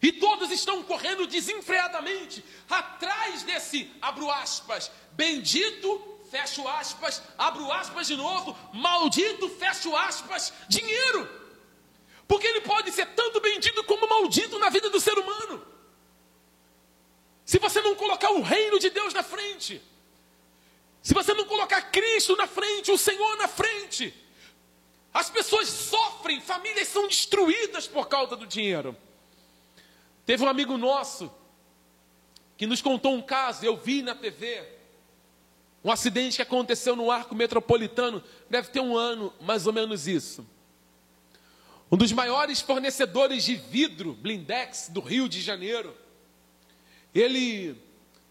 [0.02, 8.16] E todos estão correndo desenfreadamente atrás desse, abro aspas, bendito, fecho aspas, abro aspas de
[8.18, 11.30] novo, maldito, fecho aspas, dinheiro.
[12.28, 15.66] Porque ele pode ser tanto bendito como maldito na vida do ser humano.
[17.46, 19.82] Se você não colocar o reino de Deus na frente,
[21.02, 24.14] se você não colocar Cristo na frente, o Senhor na frente,
[25.14, 28.96] as pessoas sofrem, famílias são destruídas por causa do dinheiro.
[30.26, 31.32] Teve um amigo nosso
[32.58, 34.64] que nos contou um caso, eu vi na TV,
[35.84, 40.46] um acidente que aconteceu no arco metropolitano, deve ter um ano, mais ou menos isso.
[41.92, 45.96] Um dos maiores fornecedores de vidro, blindex, do Rio de Janeiro,
[47.14, 47.72] ele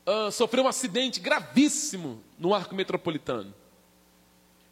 [0.06, 3.54] uh, sofreu um acidente gravíssimo no arco metropolitano.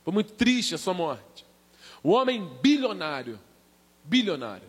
[0.03, 1.45] Foi muito triste a sua morte.
[2.03, 3.39] O homem bilionário,
[4.05, 4.69] bilionário.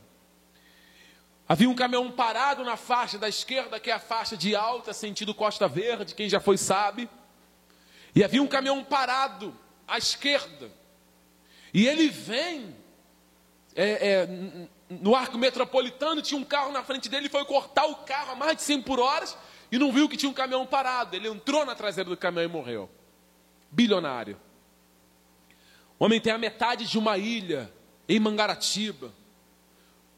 [1.48, 5.34] Havia um caminhão parado na faixa da esquerda, que é a faixa de alta, sentido
[5.34, 7.10] Costa Verde, quem já foi sabe.
[8.16, 9.54] E havia um caminhão parado
[9.88, 10.72] à esquerda.
[11.74, 12.76] E ele vem
[13.76, 14.28] é, é,
[14.90, 18.58] no arco metropolitano, tinha um carro na frente dele, foi cortar o carro a mais
[18.58, 19.26] de 100 por hora
[19.72, 21.16] e não viu que tinha um caminhão parado.
[21.16, 22.90] Ele entrou na traseira do caminhão e morreu.
[23.72, 24.38] Bilionário.
[26.02, 27.72] O homem tem a metade de uma ilha
[28.10, 29.14] em Mangaratiba.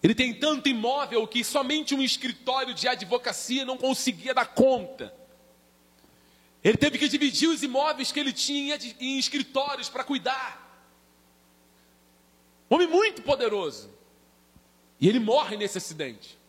[0.02, 5.14] Ele tem tanto imóvel que somente um escritório de advocacia não conseguia dar conta.
[6.64, 10.74] Ele teve que dividir os imóveis que ele tinha em escritórios para cuidar.
[12.70, 13.94] Homem muito poderoso.
[15.02, 16.40] E ele morre nesse acidente.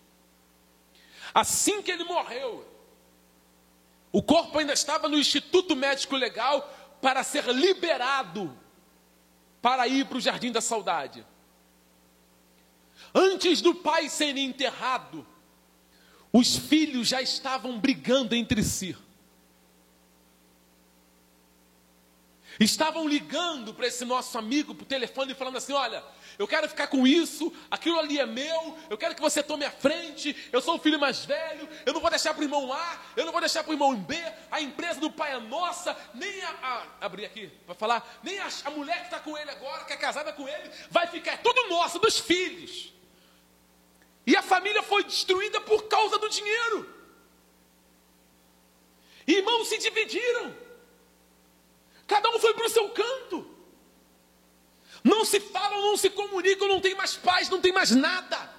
[1.34, 2.64] Assim que ele morreu,
[4.12, 6.72] o corpo ainda estava no Instituto Médico Legal
[7.02, 8.62] para ser liberado
[9.64, 11.24] para ir para o Jardim da Saudade.
[13.14, 15.26] Antes do pai ser enterrado,
[16.30, 18.94] os filhos já estavam brigando entre si.
[22.60, 26.04] Estavam ligando para esse nosso amigo por telefone falando assim: olha,
[26.38, 29.70] eu quero ficar com isso, aquilo ali é meu, eu quero que você tome a
[29.70, 33.02] frente, eu sou o filho mais velho, eu não vou deixar para o irmão A,
[33.16, 34.16] eu não vou deixar para o irmão B,
[34.50, 36.50] a empresa do pai é nossa, nem a.
[37.00, 39.92] a abri aqui para falar, nem a, a mulher que está com ele agora, que
[39.92, 42.92] é casada com ele, vai ficar, é tudo nosso, dos filhos.
[44.26, 46.94] E a família foi destruída por causa do dinheiro.
[49.26, 50.63] Irmãos se dividiram.
[52.06, 53.54] Cada um foi para o seu canto.
[55.02, 58.52] Não se falam, não se comunicam, não tem mais paz, não tem mais nada.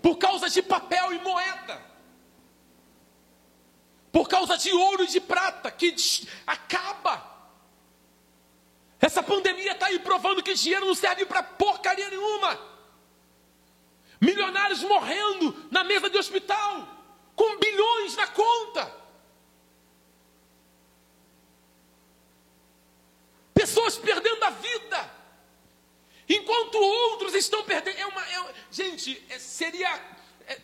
[0.00, 1.82] Por causa de papel e moeda.
[4.12, 5.94] Por causa de ouro e de prata, que
[6.46, 7.34] acaba.
[9.00, 12.58] Essa pandemia está aí provando que dinheiro não serve para porcaria nenhuma.
[14.20, 16.88] Milionários morrendo na mesa de hospital,
[17.34, 19.03] com bilhões na conta.
[23.64, 25.10] Pessoas perdendo a vida,
[26.28, 27.98] enquanto outros estão perdendo.
[27.98, 29.90] É uma, é, gente, é, seria,
[30.46, 30.58] é,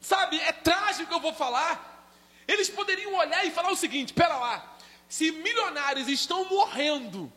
[0.00, 2.08] sabe, é trágico que eu vou falar.
[2.48, 7.30] Eles poderiam olhar e falar o seguinte: pera lá, se milionários estão morrendo,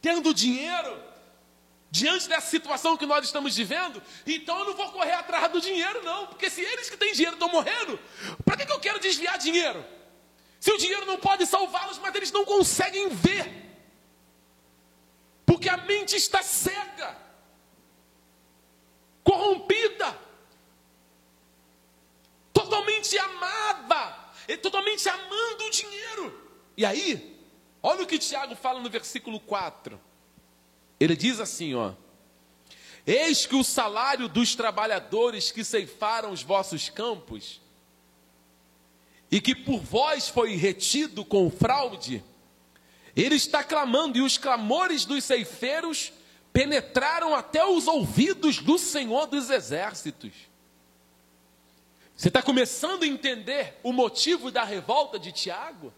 [0.00, 1.02] tendo dinheiro,
[1.90, 6.02] diante dessa situação que nós estamos vivendo, então eu não vou correr atrás do dinheiro,
[6.02, 8.00] não, porque se eles que têm dinheiro estão morrendo,
[8.46, 9.84] para que, que eu quero desviar dinheiro?
[10.58, 13.71] Se o dinheiro não pode salvá-los, mas eles não conseguem ver
[15.44, 17.16] porque a mente está cega,
[19.24, 20.18] corrompida,
[22.52, 26.52] totalmente amada, e totalmente amando o dinheiro.
[26.76, 27.38] E aí,
[27.82, 30.00] olha o que Tiago fala no versículo 4.
[30.98, 31.92] Ele diz assim, ó:
[33.06, 37.60] Eis que o salário dos trabalhadores que ceifaram os vossos campos
[39.30, 42.22] e que por vós foi retido com fraude,
[43.14, 46.12] ele está clamando, e os clamores dos ceifeiros
[46.52, 50.32] penetraram até os ouvidos do Senhor dos Exércitos.
[52.14, 55.92] Você está começando a entender o motivo da revolta de Tiago?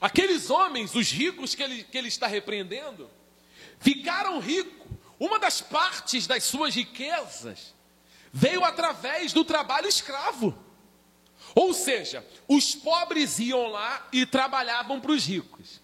[0.00, 3.10] Aqueles homens, os ricos que ele, que ele está repreendendo,
[3.78, 4.88] ficaram ricos.
[5.18, 7.74] Uma das partes das suas riquezas
[8.32, 10.56] veio através do trabalho escravo.
[11.54, 15.80] Ou seja, os pobres iam lá e trabalhavam para os ricos.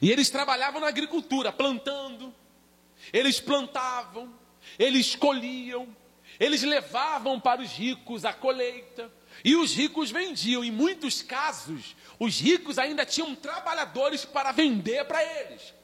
[0.00, 2.34] E eles trabalhavam na agricultura, plantando,
[3.12, 4.32] eles plantavam,
[4.78, 5.88] eles colhiam,
[6.38, 9.10] eles levavam para os ricos a colheita,
[9.44, 10.64] e os ricos vendiam.
[10.64, 15.74] Em muitos casos, os ricos ainda tinham trabalhadores para vender para eles.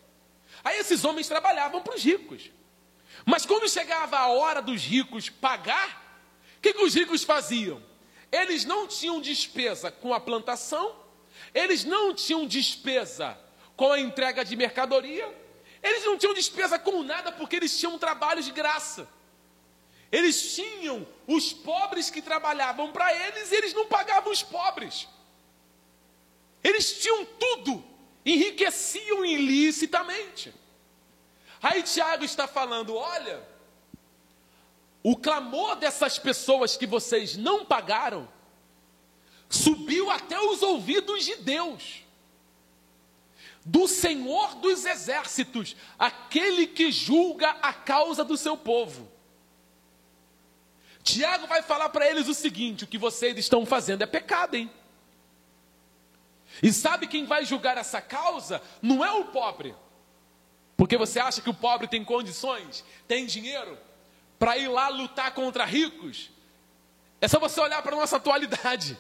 [0.62, 2.51] Aí esses homens trabalhavam para os ricos.
[3.24, 6.20] Mas quando chegava a hora dos ricos pagar,
[6.59, 7.82] o que, que os ricos faziam?
[8.35, 10.97] Eles não tinham despesa com a plantação,
[11.55, 13.39] eles não tinham despesa
[13.76, 15.26] com a entrega de mercadoria,
[15.80, 19.09] eles não tinham despesa com nada porque eles tinham trabalho de graça.
[20.11, 25.07] Eles tinham os pobres que trabalhavam para eles e eles não pagavam os pobres.
[26.62, 27.85] Eles tinham tudo,
[28.26, 30.53] enriqueciam ilicitamente.
[31.62, 33.47] Aí Tiago está falando: olha,
[35.05, 38.26] o clamor dessas pessoas que vocês não pagaram
[39.50, 42.02] subiu até os ouvidos de Deus,
[43.62, 49.07] do Senhor dos exércitos, aquele que julga a causa do seu povo.
[51.02, 54.70] Tiago vai falar para eles o seguinte: o que vocês estão fazendo é pecado, hein?
[56.62, 58.62] E sabe quem vai julgar essa causa?
[58.80, 59.74] Não é o pobre.
[60.78, 63.78] Porque você acha que o pobre tem condições, tem dinheiro,
[64.39, 66.30] para ir lá lutar contra ricos,
[67.20, 68.99] é só você olhar para a nossa atualidade.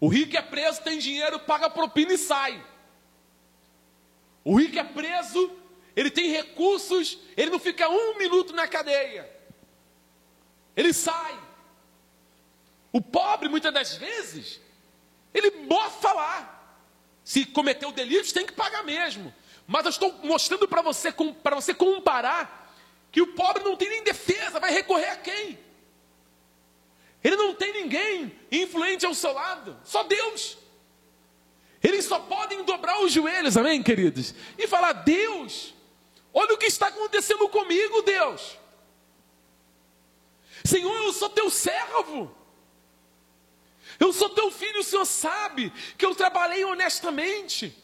[0.00, 2.64] O rico é preso, tem dinheiro, paga propina e sai.
[4.44, 5.50] O rico é preso,
[5.94, 9.30] ele tem recursos, ele não fica um minuto na cadeia.
[10.76, 11.38] Ele sai.
[12.92, 14.60] O pobre, muitas das vezes,
[15.34, 16.56] ele mofa lá.
[17.22, 19.32] Se cometeu delitos, tem que pagar mesmo.
[19.66, 22.59] Mas eu estou mostrando para você, para você comparar
[23.10, 25.58] que o pobre não tem nem defesa, vai recorrer a quem?
[27.22, 30.58] Ele não tem ninguém influente ao seu lado, só Deus.
[31.82, 34.34] Eles só podem dobrar os joelhos, amém, queridos?
[34.58, 35.74] E falar: Deus,
[36.32, 38.58] olha o que está acontecendo comigo, Deus.
[40.64, 42.36] Senhor, eu sou teu servo.
[43.98, 47.76] Eu sou teu filho, o Senhor sabe que eu trabalhei honestamente.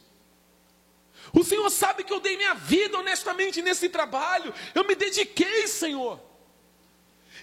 [1.39, 4.55] O Senhor sabe que eu dei minha vida honestamente nesse trabalho.
[4.75, 6.19] Eu me dediquei, Senhor.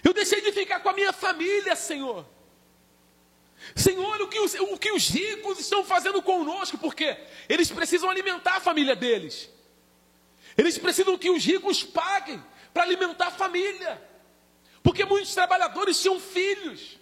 [0.02, 2.26] Eu deixei de ficar com a minha família, Senhor.
[3.76, 7.16] Senhor, o que, os, o que os ricos estão fazendo conosco, porque
[7.48, 9.48] eles precisam alimentar a família deles.
[10.58, 12.42] Eles precisam que os ricos paguem
[12.72, 14.02] para alimentar a família.
[14.82, 16.98] Porque muitos trabalhadores tinham filhos.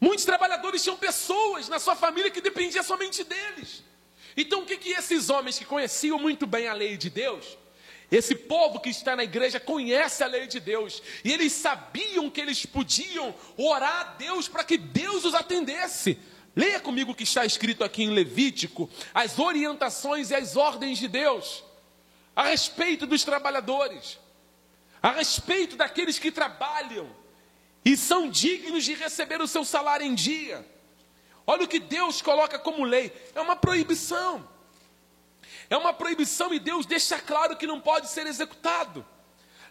[0.00, 3.84] Muitos trabalhadores tinham pessoas na sua família que dependiam somente deles.
[4.36, 7.56] Então, o que, que esses homens que conheciam muito bem a lei de Deus,
[8.10, 12.40] esse povo que está na igreja conhece a lei de Deus, e eles sabiam que
[12.40, 16.18] eles podiam orar a Deus para que Deus os atendesse.
[16.54, 21.08] Leia comigo o que está escrito aqui em Levítico, as orientações e as ordens de
[21.08, 21.64] Deus
[22.36, 24.18] a respeito dos trabalhadores,
[25.02, 27.10] a respeito daqueles que trabalham
[27.82, 30.75] e são dignos de receber o seu salário em dia.
[31.46, 34.46] Olha o que Deus coloca como lei: é uma proibição.
[35.70, 39.04] É uma proibição e Deus deixa claro que não pode ser executado.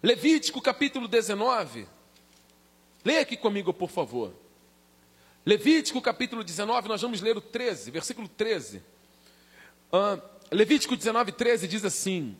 [0.01, 1.87] Levítico capítulo 19.
[3.03, 4.33] Leia aqui comigo, por favor.
[5.45, 8.83] Levítico capítulo 19, nós vamos ler o 13, versículo 13.
[9.91, 10.21] Uh,
[10.51, 12.37] Levítico 19, 13 diz assim: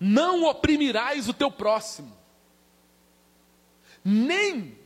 [0.00, 2.16] Não oprimirás o teu próximo,
[4.04, 4.76] nem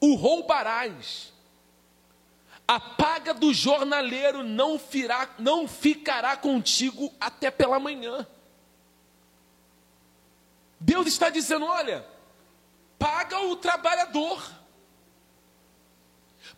[0.00, 1.32] o roubarás
[2.68, 8.26] a paga do jornaleiro não, firá, não ficará contigo até pela manhã.
[10.80, 12.04] Deus está dizendo: olha,
[12.98, 14.56] paga o trabalhador.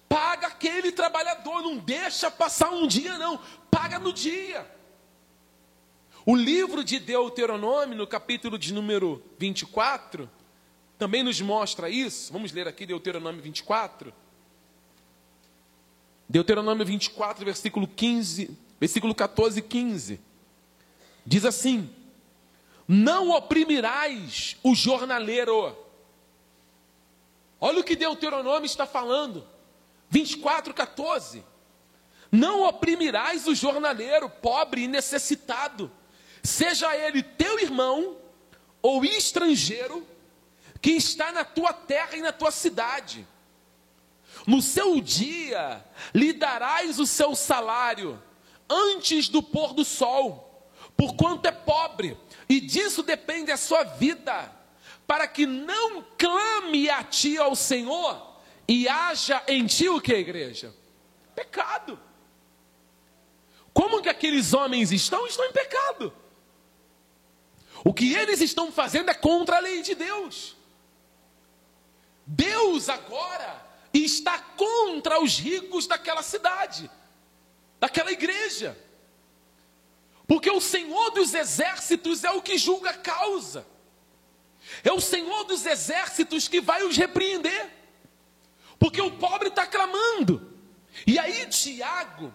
[0.09, 3.39] Paga aquele trabalhador, não deixa passar um dia, não.
[3.71, 4.67] Paga no dia.
[6.25, 10.29] O livro de Deuteronômio, no capítulo de número 24,
[10.99, 12.33] também nos mostra isso.
[12.33, 14.13] Vamos ler aqui Deuteronômio 24.
[16.29, 20.21] Deuteronômio 24, versículo 15, versículo 14 e 15.
[21.25, 21.89] Diz assim:
[22.87, 25.75] Não oprimirás o jornaleiro.
[27.59, 29.45] Olha o que Deuteronômio está falando.
[30.11, 31.43] 24, 14.
[32.31, 35.91] Não oprimirás o jornaleiro, pobre e necessitado,
[36.43, 38.19] seja ele teu irmão
[38.83, 40.07] ou estrangeiro,
[40.81, 43.27] que está na tua terra e na tua cidade
[44.49, 45.85] no seu dia
[46.15, 48.19] lhe darás o seu salário
[48.67, 52.17] antes do pôr do sol, porquanto é pobre,
[52.49, 54.51] e disso depende a sua vida,
[55.07, 60.75] para que não clame a ti ao Senhor e haja em ti o que, igreja?
[61.35, 62.01] Pecado.
[63.75, 65.27] Como que aqueles homens estão?
[65.27, 66.11] Estão em pecado.
[67.85, 70.57] O que eles estão fazendo é contra a lei de Deus.
[72.27, 76.91] Deus agora e está contra os ricos daquela cidade,
[77.81, 78.77] daquela igreja.
[80.27, 83.67] Porque o Senhor dos exércitos é o que julga a causa.
[84.85, 87.71] É o Senhor dos exércitos que vai os repreender.
[88.79, 90.55] Porque o pobre está clamando.
[91.07, 92.35] E aí, Tiago,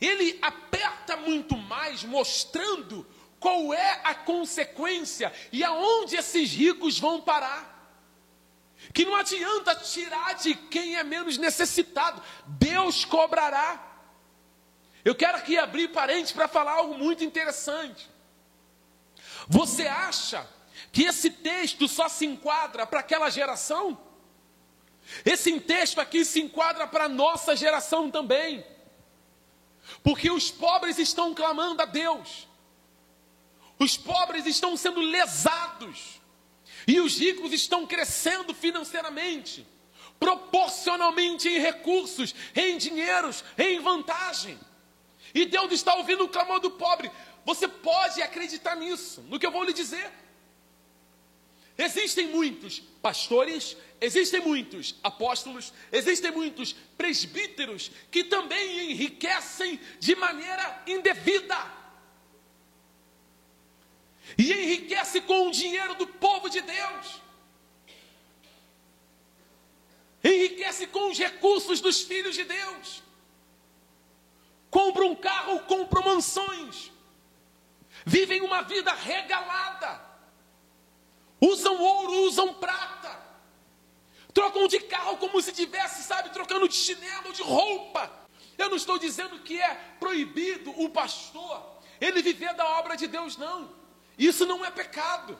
[0.00, 3.06] ele aperta muito mais, mostrando
[3.38, 7.77] qual é a consequência e aonde esses ricos vão parar
[8.92, 13.84] que não adianta tirar de quem é menos necessitado, Deus cobrará.
[15.04, 18.08] Eu quero aqui abrir parênteses para falar algo muito interessante.
[19.48, 20.48] Você acha
[20.92, 23.98] que esse texto só se enquadra para aquela geração?
[25.24, 28.64] Esse texto aqui se enquadra para a nossa geração também.
[30.02, 32.46] Porque os pobres estão clamando a Deus.
[33.78, 36.17] Os pobres estão sendo lesados
[36.88, 39.66] e os ricos estão crescendo financeiramente,
[40.18, 44.58] proporcionalmente em recursos, em dinheiros, em vantagem.
[45.34, 47.10] E Deus está ouvindo o clamor do pobre.
[47.44, 50.10] Você pode acreditar nisso, no que eu vou lhe dizer.
[51.76, 61.77] Existem muitos pastores, existem muitos apóstolos, existem muitos presbíteros que também enriquecem de maneira indevida
[64.36, 67.22] e enriquece com o dinheiro do povo de Deus.
[70.22, 73.02] Enriquece com os recursos dos filhos de Deus.
[74.70, 76.90] Compra um carro, compra mansões.
[78.04, 80.00] Vivem uma vida regalada.
[81.40, 83.16] Usam ouro, usam prata.
[84.34, 88.12] trocam de carro como se tivesse, sabe, trocando de chinelo, de roupa.
[88.56, 93.36] Eu não estou dizendo que é proibido o pastor ele viver da obra de Deus,
[93.36, 93.77] não.
[94.18, 95.38] Isso não é pecado.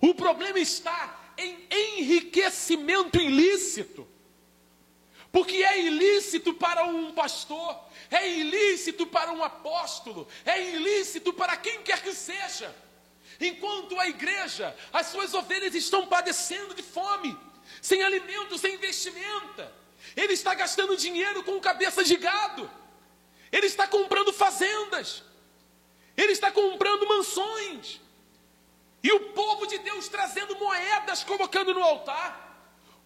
[0.00, 4.06] O problema está em enriquecimento ilícito.
[5.32, 7.78] Porque é ilícito para um pastor,
[8.10, 12.74] é ilícito para um apóstolo, é ilícito para quem quer que seja.
[13.40, 17.38] Enquanto a igreja, as suas ovelhas estão padecendo de fome,
[17.80, 19.72] sem alimento, sem vestimenta.
[20.16, 22.68] Ele está gastando dinheiro com cabeça de gado.
[23.52, 25.22] Ele está comprando fazendas.
[26.22, 28.00] Ele está comprando mansões.
[29.02, 32.50] E o povo de Deus trazendo moedas, colocando no altar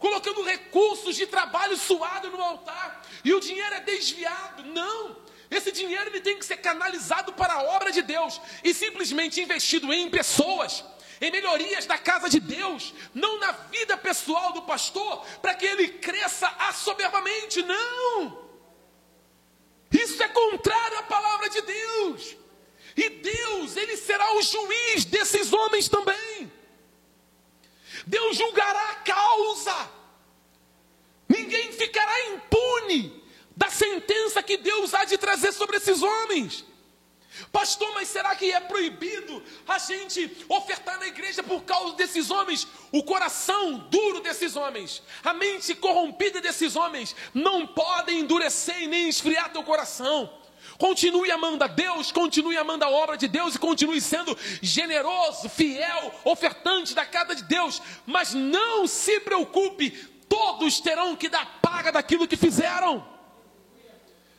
[0.04, 4.62] colocando recursos de trabalho suado no altar, e o dinheiro é desviado.
[4.64, 5.16] Não!
[5.50, 9.90] Esse dinheiro ele tem que ser canalizado para a obra de Deus e simplesmente investido
[9.94, 10.84] em pessoas,
[11.22, 15.88] em melhorias da casa de Deus, não na vida pessoal do pastor, para que ele
[15.88, 17.62] cresça assoberbamente.
[17.62, 18.44] Não!
[19.90, 22.36] Isso é contrário à palavra de Deus.
[22.96, 26.52] E Deus, ele será o juiz desses homens também.
[28.06, 29.90] Deus julgará a causa.
[31.28, 33.22] Ninguém ficará impune
[33.56, 36.64] da sentença que Deus há de trazer sobre esses homens.
[37.50, 42.66] Pastor, mas será que é proibido a gente ofertar na igreja por causa desses homens?
[42.92, 49.08] O coração duro desses homens, a mente corrompida desses homens, não podem endurecer e nem
[49.08, 50.32] esfriar teu coração.
[50.78, 56.12] Continue amando a Deus, continue amando a obra de Deus e continue sendo generoso, fiel,
[56.24, 57.80] ofertante da casa de Deus.
[58.06, 59.90] Mas não se preocupe,
[60.28, 63.06] todos terão que dar paga daquilo que fizeram.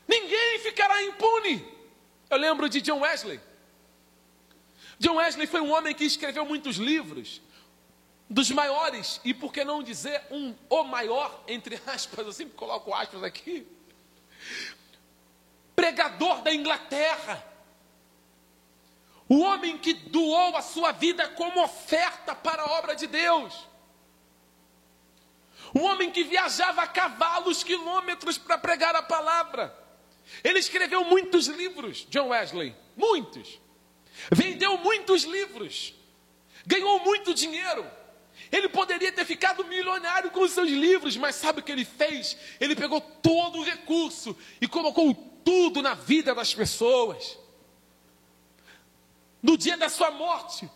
[0.07, 1.65] Ninguém ficará impune.
[2.29, 3.39] Eu lembro de John Wesley.
[4.99, 7.41] John Wesley foi um homem que escreveu muitos livros,
[8.29, 12.93] dos maiores, e por que não dizer um o maior, entre aspas, eu sempre coloco
[12.93, 13.67] aspas aqui,
[15.75, 17.43] pregador da Inglaterra,
[19.27, 23.67] o homem que doou a sua vida como oferta para a obra de Deus,
[25.73, 29.75] o homem que viajava a cavalos quilômetros para pregar a palavra.
[30.43, 33.59] Ele escreveu muitos livros, John Wesley, muitos.
[34.31, 35.93] Vendeu muitos livros,
[36.65, 37.85] ganhou muito dinheiro.
[38.51, 42.37] Ele poderia ter ficado milionário com os seus livros, mas sabe o que ele fez?
[42.59, 47.37] Ele pegou todo o recurso e colocou tudo na vida das pessoas.
[49.41, 50.67] No dia da sua morte,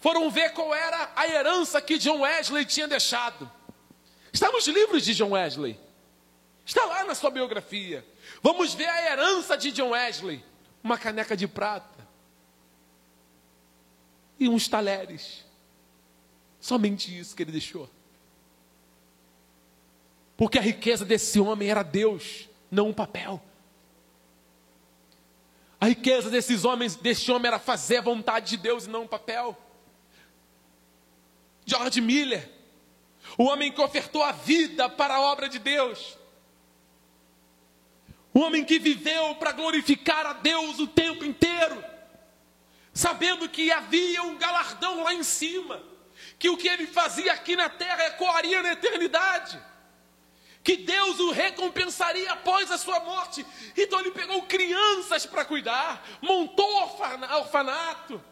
[0.00, 3.50] foram ver qual era a herança que John Wesley tinha deixado.
[4.32, 5.78] Está nos livros de John Wesley.
[6.66, 8.04] Está lá na sua biografia.
[8.42, 10.44] Vamos ver a herança de John Wesley:
[10.82, 12.06] uma caneca de prata
[14.38, 15.44] e uns talheres.
[16.60, 17.88] Somente isso que ele deixou.
[20.36, 23.42] Porque a riqueza desse homem era Deus, não um papel.
[25.88, 29.56] Riqueza desses homens, deste homem era fazer a vontade de Deus e não um papel.
[31.64, 32.46] George Miller,
[33.38, 36.18] o homem que ofertou a vida para a obra de Deus.
[38.34, 41.82] O homem que viveu para glorificar a Deus o tempo inteiro,
[42.92, 45.82] sabendo que havia um galardão lá em cima,
[46.38, 49.58] que o que ele fazia aqui na terra ecoaria na eternidade
[50.62, 53.44] que Deus o recompensaria após a sua morte.
[53.76, 58.22] Então ele pegou crianças para cuidar, montou orfanato,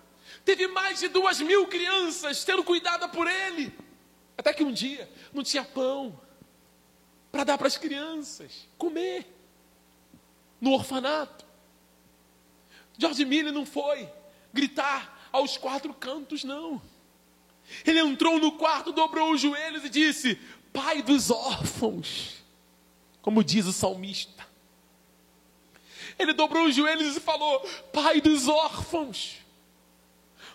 [0.45, 3.73] teve mais de duas mil crianças sendo cuidadas por ele.
[4.37, 6.21] Até que um dia não tinha pão
[7.33, 9.27] para dar para as crianças comer
[10.61, 11.45] no orfanato.
[12.99, 14.09] George Miller não foi
[14.53, 16.81] gritar aos quatro cantos, não.
[17.85, 20.41] Ele entrou no quarto, dobrou os joelhos e disse:
[20.77, 22.45] Pai dos órfãos,
[23.23, 24.47] como diz o salmista.
[26.19, 27.61] Ele dobrou os joelhos e falou:
[27.95, 29.39] Pai dos órfãos,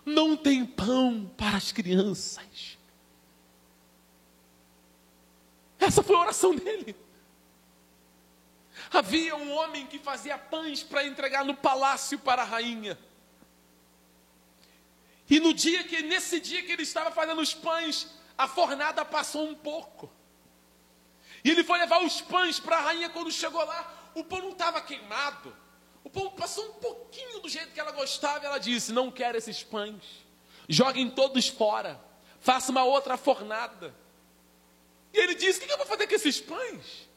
[0.06, 2.78] não tem pão para as crianças.
[5.80, 6.96] Essa foi a oração dele.
[8.94, 12.96] Havia um homem que fazia pães para entregar no palácio para a rainha.
[15.28, 19.48] E no dia que, nesse dia que ele estava fazendo os pães, a fornada passou
[19.48, 20.12] um pouco.
[21.44, 24.12] E ele foi levar os pães para a rainha quando chegou lá.
[24.14, 25.56] O pão não estava queimado.
[26.04, 28.44] O pão passou um pouquinho do jeito que ela gostava.
[28.44, 30.04] E ela disse: Não quero esses pães.
[30.68, 32.00] Joguem todos fora.
[32.40, 33.94] Faça uma outra fornada.
[35.14, 37.10] E ele disse: O que eu vou fazer com esses pães?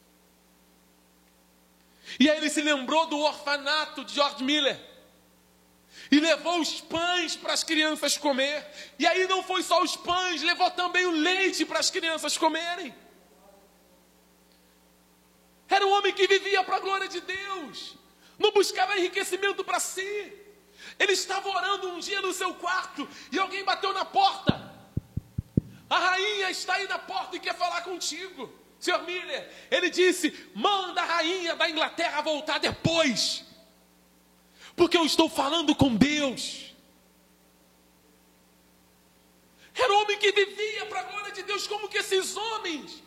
[2.19, 4.79] E aí ele se lembrou do orfanato de George Miller
[6.11, 8.65] e levou os pães para as crianças comer.
[8.99, 12.93] E aí não foi só os pães, levou também o leite para as crianças comerem.
[15.67, 17.95] Era um homem que vivia para a glória de Deus,
[18.37, 20.33] não buscava enriquecimento para si.
[20.99, 24.73] Ele estava orando um dia no seu quarto e alguém bateu na porta.
[25.89, 28.53] A rainha está aí na porta e quer falar contigo.
[28.79, 33.43] Senhor Miller, ele disse: manda a rainha da Inglaterra voltar depois
[34.75, 36.73] porque eu estou falando com Deus.
[39.73, 43.03] Era um homem que vivia para a glória de Deus, como que esses homens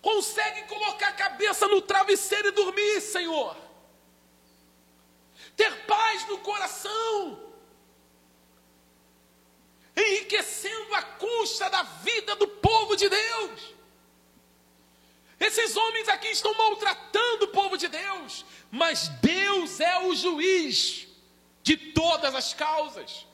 [0.00, 3.56] conseguem colocar a cabeça no travesseiro e dormir, Senhor?
[5.56, 7.52] Ter paz no coração,
[9.96, 13.74] enriquecendo a custa da vida do povo de Deus.
[15.40, 21.08] Esses homens aqui estão maltratando o povo de Deus, mas Deus é o juiz
[21.62, 23.26] de todas as causas.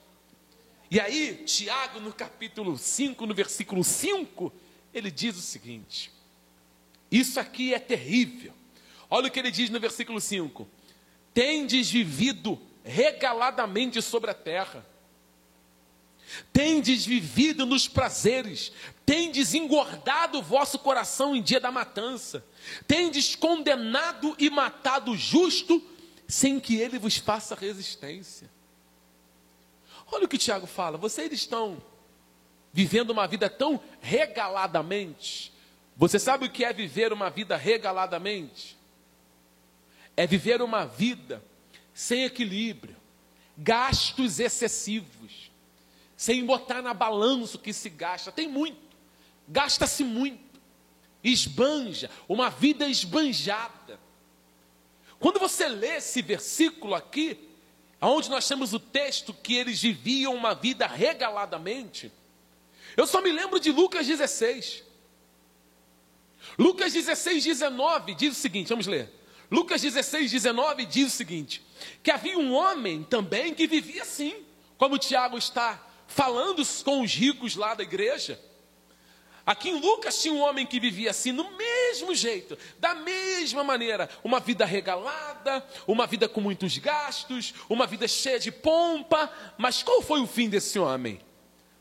[0.91, 4.53] E aí, Tiago, no capítulo 5, no versículo 5,
[4.93, 6.13] ele diz o seguinte:
[7.11, 8.53] Isso aqui é terrível.
[9.11, 10.69] Olha o que ele diz no versículo 5:
[11.33, 14.87] Tendes vivido regaladamente sobre a terra,
[16.53, 18.73] tendes vivido nos prazeres,
[19.05, 22.45] tendes engordado o vosso coração em dia da matança,
[22.87, 25.83] tendes condenado e matado o justo,
[26.27, 28.51] sem que ele vos faça resistência.
[30.11, 31.83] Olha o que Tiago fala: vocês estão
[32.73, 35.53] vivendo uma vida tão regaladamente.
[35.97, 38.77] Você sabe o que é viver uma vida regaladamente?
[40.17, 41.43] É viver uma vida
[41.93, 42.97] sem equilíbrio,
[43.57, 45.53] gastos excessivos,
[46.17, 48.31] sem botar na balança o que se gasta.
[48.31, 48.79] Tem muito,
[49.49, 50.61] gasta-se muito,
[51.23, 53.99] esbanja, uma vida esbanjada.
[55.19, 57.39] Quando você lê esse versículo aqui,
[58.01, 62.13] onde nós temos o texto que eles viviam uma vida regaladamente,
[62.97, 64.85] eu só me lembro de Lucas 16.
[66.59, 69.11] Lucas 16, 19 diz o seguinte: vamos ler.
[69.51, 71.65] Lucas 16, 19 diz o seguinte:
[72.03, 74.45] que havia um homem também que vivia assim,
[74.77, 75.83] como Tiago está
[76.15, 78.41] falando com os ricos lá da igreja.
[79.45, 84.09] Aqui em Lucas tinha um homem que vivia assim, no mesmo jeito, da mesma maneira,
[84.23, 90.01] uma vida regalada, uma vida com muitos gastos, uma vida cheia de pompa, mas qual
[90.01, 91.21] foi o fim desse homem?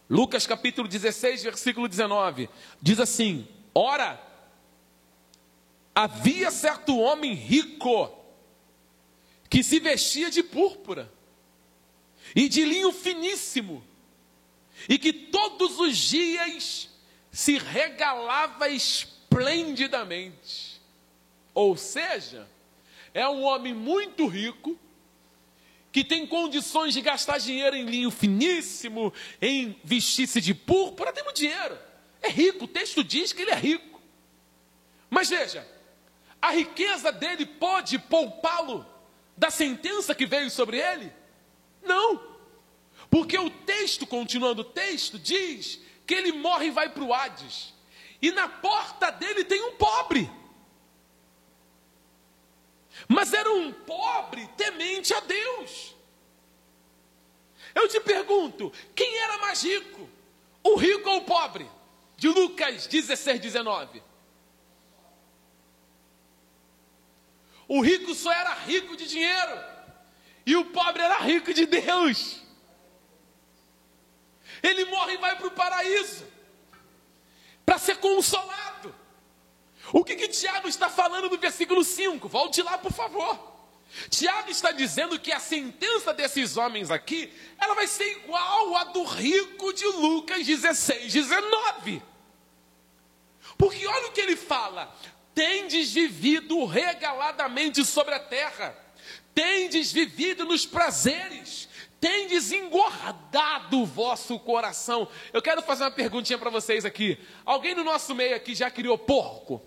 [0.09, 2.49] Lucas capítulo 16, versículo 19,
[2.81, 4.19] diz assim: Ora,
[5.95, 8.11] havia certo homem rico,
[9.47, 11.09] que se vestia de púrpura
[12.36, 13.84] e de linho finíssimo,
[14.88, 16.89] e que todos os dias
[17.31, 20.81] se regalava esplendidamente.
[21.53, 22.47] Ou seja,
[23.13, 24.79] é um homem muito rico,
[25.91, 31.38] que tem condições de gastar dinheiro em linho finíssimo, em vestir-se de púrpura, tem muito
[31.38, 31.77] dinheiro.
[32.19, 34.01] É rico, o texto diz que ele é rico.
[35.07, 35.67] Mas veja,
[36.41, 38.84] a riqueza dele pode poupá-lo
[39.38, 41.13] da sentença que veio sobre ele?
[41.84, 42.32] Não.
[43.14, 47.72] Porque o texto, continuando o texto, diz que ele morre e vai para o Hades.
[48.20, 50.28] E na porta dele tem um pobre.
[53.07, 55.95] Mas era um pobre temente a Deus.
[57.76, 60.09] Eu te pergunto, quem era mais rico?
[60.64, 61.70] O rico ou o pobre?
[62.18, 64.01] De Lucas 16, 19.
[67.68, 69.64] O rico só era rico de dinheiro.
[70.47, 72.41] E o pobre era rico de Deus.
[74.64, 76.26] Ele morre e vai para o paraíso
[77.66, 78.95] para ser consolado.
[79.91, 82.28] O que, que Tiago está falando no versículo 5?
[82.30, 83.53] Volte lá, por favor.
[84.09, 89.03] Tiago está dizendo que a sentença desses homens aqui, ela vai ser igual à do
[89.03, 92.01] rico de Lucas 16, 19.
[93.57, 94.93] Porque olha o que ele fala:
[95.36, 98.76] tendes vivido regaladamente sobre a terra,
[99.36, 101.70] tendes vivido nos prazeres,
[102.04, 105.08] tendes engordado o vosso coração.
[105.32, 107.18] Eu quero fazer uma perguntinha para vocês aqui.
[107.45, 109.62] Alguém no nosso meio aqui já criou porco?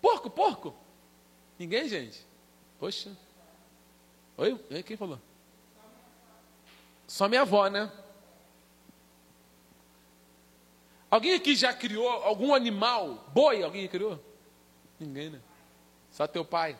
[0.00, 0.74] Porco, porco?
[1.56, 2.26] Ninguém, gente?
[2.76, 3.16] Poxa.
[4.36, 4.58] Oi?
[4.84, 5.20] Quem falou?
[7.06, 7.88] Só minha avó, né?
[11.08, 13.28] Alguém aqui já criou algum animal?
[13.28, 14.18] Boi, alguém criou?
[14.98, 15.40] Ninguém, né?
[16.10, 16.76] Só teu pai.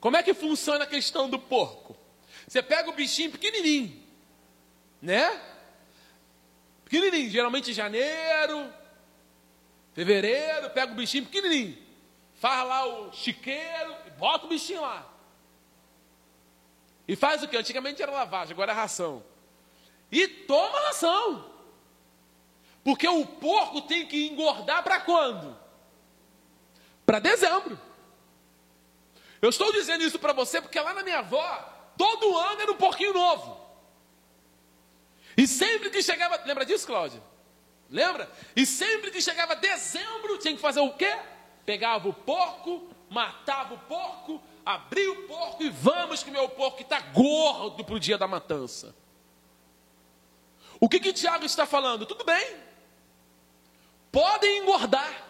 [0.00, 1.97] Como é que funciona a questão do porco?
[2.48, 4.02] Você pega o bichinho pequenininho,
[5.02, 5.38] né?
[6.82, 8.72] Pequenininho, geralmente em janeiro,
[9.92, 11.76] fevereiro, pega o bichinho pequenininho,
[12.36, 15.06] faz lá o chiqueiro e bota o bichinho lá.
[17.06, 17.56] E faz o que?
[17.56, 19.22] Antigamente era lavagem, agora é ração.
[20.10, 21.52] E toma ração.
[22.82, 25.54] Porque o porco tem que engordar para quando?
[27.04, 27.78] Para dezembro.
[29.42, 32.76] Eu estou dizendo isso para você porque lá na minha avó, todo ano era um
[32.76, 33.58] porquinho novo.
[35.36, 37.22] E sempre que chegava, lembra disso, Cláudia?
[37.90, 38.30] Lembra?
[38.54, 41.18] E sempre que chegava dezembro, tinha que fazer o quê?
[41.66, 47.00] Pegava o porco, matava o porco, abria o porco e vamos que meu porco está
[47.00, 48.94] gordo para o dia da matança.
[50.80, 52.06] O que que Tiago está falando?
[52.06, 52.56] Tudo bem.
[54.12, 55.26] Podem engordar.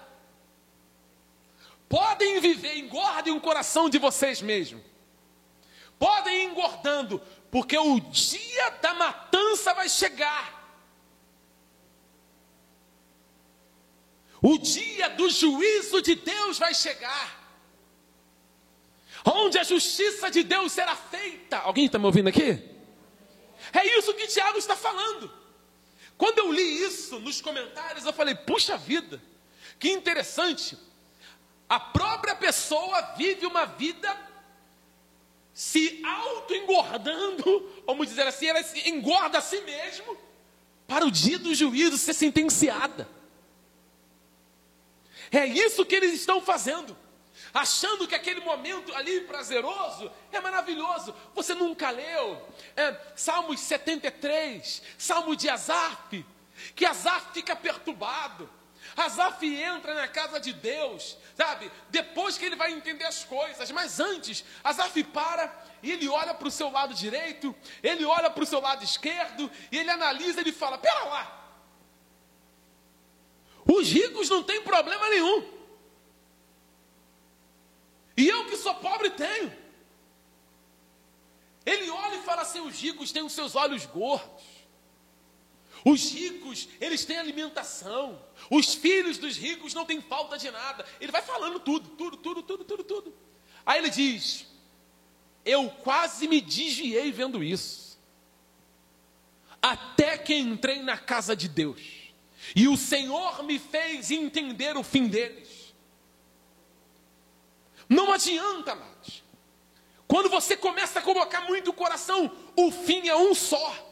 [1.89, 4.83] Podem viver, engordem o coração de vocês mesmos.
[5.99, 7.21] Podem ir engordando,
[7.51, 10.57] porque o dia da matança vai chegar.
[14.41, 17.37] O dia do juízo de Deus vai chegar.
[19.25, 21.59] Onde a justiça de Deus será feita.
[21.59, 22.63] Alguém está me ouvindo aqui?
[23.73, 25.31] É isso que Tiago está falando.
[26.17, 29.21] Quando eu li isso nos comentários, eu falei: puxa vida,
[29.79, 30.79] que interessante.
[31.69, 34.28] A própria pessoa vive uma vida
[35.59, 40.17] se auto-engordando, vamos dizer assim, ela se engorda a si mesmo,
[40.87, 43.09] para o dia do juízo ser sentenciada.
[45.33, 46.97] É isso que eles estão fazendo,
[47.53, 51.13] achando que aquele momento ali prazeroso é maravilhoso.
[51.35, 52.41] Você nunca leu
[52.77, 56.25] é, Salmos 73, Salmo de Asaf,
[56.77, 58.49] que Asaf fica perturbado.
[58.99, 61.71] Asaf entra na casa de Deus, sabe?
[61.89, 66.49] Depois que ele vai entender as coisas, mas antes, Asaf para e ele olha para
[66.49, 70.53] o seu lado direito, ele olha para o seu lado esquerdo, e ele analisa, ele
[70.53, 71.39] fala: Pera lá,
[73.65, 75.59] os ricos não têm problema nenhum.
[78.17, 79.57] E eu que sou pobre tenho.
[81.65, 84.58] Ele olha e fala assim: os ricos têm os seus olhos gordos.
[85.91, 88.23] Os ricos, eles têm alimentação.
[88.51, 90.85] Os filhos dos ricos não têm falta de nada.
[91.01, 93.15] Ele vai falando tudo, tudo, tudo, tudo, tudo, tudo.
[93.65, 94.47] Aí ele diz:
[95.47, 97.99] Eu quase me desviei vendo isso.
[99.63, 101.81] Até que entrei na casa de Deus.
[102.55, 105.75] E o Senhor me fez entender o fim deles.
[107.89, 109.25] Não adianta mais.
[110.07, 113.88] Quando você começa a colocar muito o coração, o fim é um só.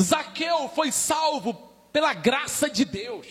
[0.00, 1.54] Zaqueu foi salvo
[1.92, 3.26] pela graça de Deus.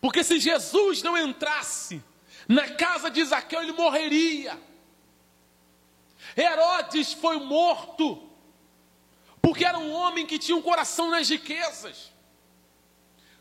[0.00, 2.02] Porque se Jesus não entrasse
[2.48, 4.58] na casa de Zaqueu, ele morreria.
[6.36, 8.30] Herodes foi morto
[9.42, 12.12] porque era um homem que tinha um coração nas riquezas.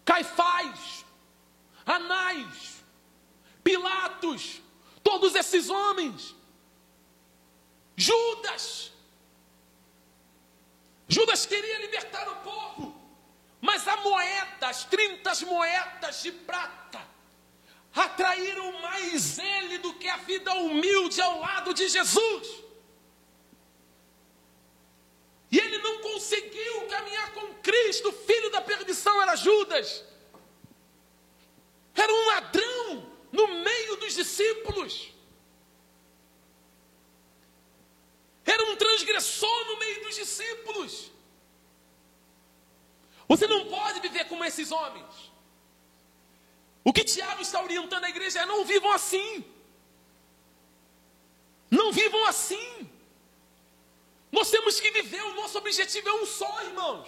[0.06, 1.06] Caifás,
[1.86, 2.84] Anás,
[3.64, 4.62] Pilatos,
[5.04, 6.36] todos esses homens.
[7.96, 8.89] Judas.
[11.10, 12.96] Judas queria libertar o povo,
[13.60, 17.02] mas a moeda, as 30 moedas de prata,
[17.96, 22.64] atraíram mais ele do que a vida humilde ao lado de Jesus.
[25.52, 30.04] E ele não conseguiu caminhar com Cristo, filho da perdição era Judas.
[31.96, 35.12] Era um ladrão no meio dos discípulos.
[38.46, 41.12] Era um transgressor no meio dos discípulos.
[43.30, 45.32] Você não pode viver como esses homens.
[46.84, 49.46] O que Tiago está orientando a igreja é: não vivam assim.
[51.70, 52.90] Não vivam assim.
[54.32, 57.08] Nós temos que viver, o nosso objetivo é um só, irmãos.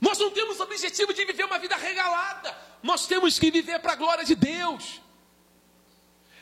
[0.00, 3.92] Nós não temos o objetivo de viver uma vida regalada, nós temos que viver para
[3.92, 5.00] a glória de Deus.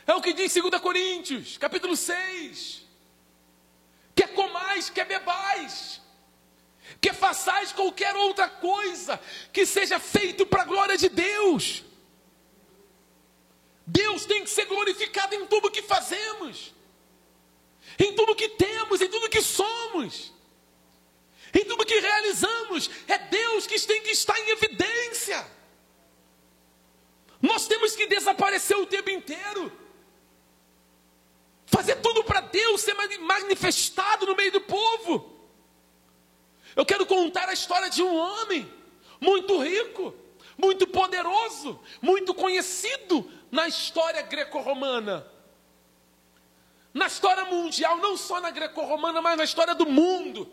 [0.05, 2.81] É o que diz 2 Coríntios, capítulo 6.
[4.15, 6.01] Quer comais, quer bebais,
[7.01, 9.19] quer façais qualquer outra coisa
[9.51, 11.83] que seja feito para a glória de Deus.
[13.85, 16.73] Deus tem que ser glorificado em tudo que fazemos
[17.97, 20.33] em tudo que temos, em tudo que somos,
[21.53, 22.89] em tudo que realizamos.
[23.07, 25.45] É Deus que tem que estar em evidência.
[27.41, 29.71] Nós temos que desaparecer o tempo inteiro.
[31.65, 35.40] Fazer tudo para Deus ser manifestado no meio do povo.
[36.75, 38.71] Eu quero contar a história de um homem
[39.19, 40.13] muito rico,
[40.57, 45.31] muito poderoso, muito conhecido na história greco-romana
[46.93, 50.51] na história mundial, não só na greco-romana, mas na história do mundo.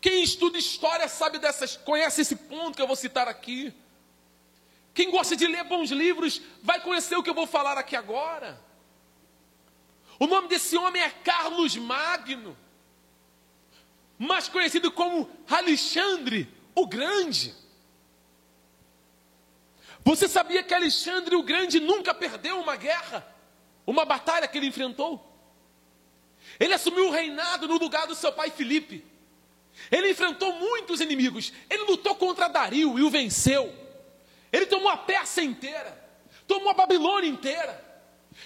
[0.00, 3.72] Quem estuda história sabe dessas, conhece esse ponto que eu vou citar aqui.
[4.94, 8.60] Quem gosta de ler bons livros vai conhecer o que eu vou falar aqui agora.
[10.18, 12.56] O nome desse homem é Carlos Magno,
[14.22, 17.52] mais conhecido como Alexandre o Grande.
[20.04, 23.26] Você sabia que Alexandre o Grande nunca perdeu uma guerra,
[23.84, 25.28] uma batalha que ele enfrentou?
[26.58, 29.04] Ele assumiu o reinado no lugar do seu pai Filipe.
[29.90, 31.52] Ele enfrentou muitos inimigos.
[31.68, 33.74] Ele lutou contra Dario e o venceu.
[34.52, 35.98] Ele tomou a Pérsia inteira,
[36.46, 37.90] tomou a Babilônia inteira.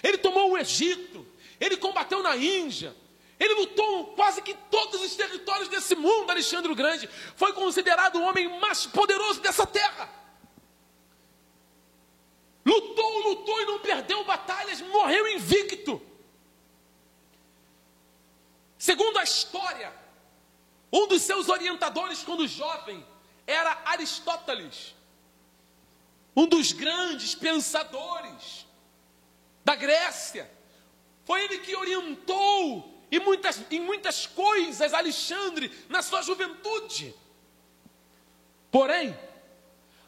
[0.01, 1.25] Ele tomou o Egito,
[1.59, 2.95] ele combateu na Índia,
[3.39, 7.07] ele lutou quase que todos os territórios desse mundo, Alexandre o Grande.
[7.35, 10.09] Foi considerado o homem mais poderoso dessa terra.
[12.65, 16.01] Lutou, lutou e não perdeu batalhas, morreu invicto.
[18.77, 19.93] Segundo a história,
[20.91, 23.05] um dos seus orientadores quando jovem
[23.45, 24.95] era Aristóteles,
[26.35, 28.65] um dos grandes pensadores
[29.63, 30.51] da Grécia.
[31.23, 37.13] Foi ele que orientou em muitas, em muitas coisas Alexandre na sua juventude.
[38.69, 39.17] Porém,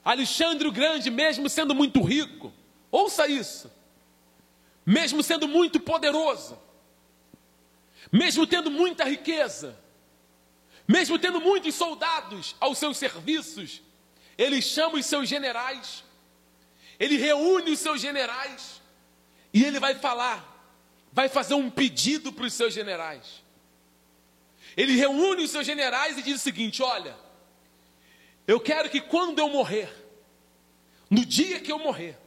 [0.04, 2.52] Alexandre o Grande, mesmo sendo muito rico,
[2.92, 3.72] ouça isso,
[4.86, 6.58] mesmo sendo muito poderoso,
[8.12, 9.78] mesmo tendo muita riqueza,
[10.88, 13.82] mesmo tendo muitos soldados aos seus serviços,
[14.38, 16.04] ele chama os seus generais,
[17.00, 18.82] ele reúne os seus generais
[19.54, 20.49] e ele vai falar,
[21.12, 23.44] vai fazer um pedido para os seus generais.
[24.78, 27.16] Ele reúne os seus generais e diz o seguinte: Olha,
[28.48, 29.90] eu quero que quando eu morrer,
[31.10, 32.18] no dia que eu morrer,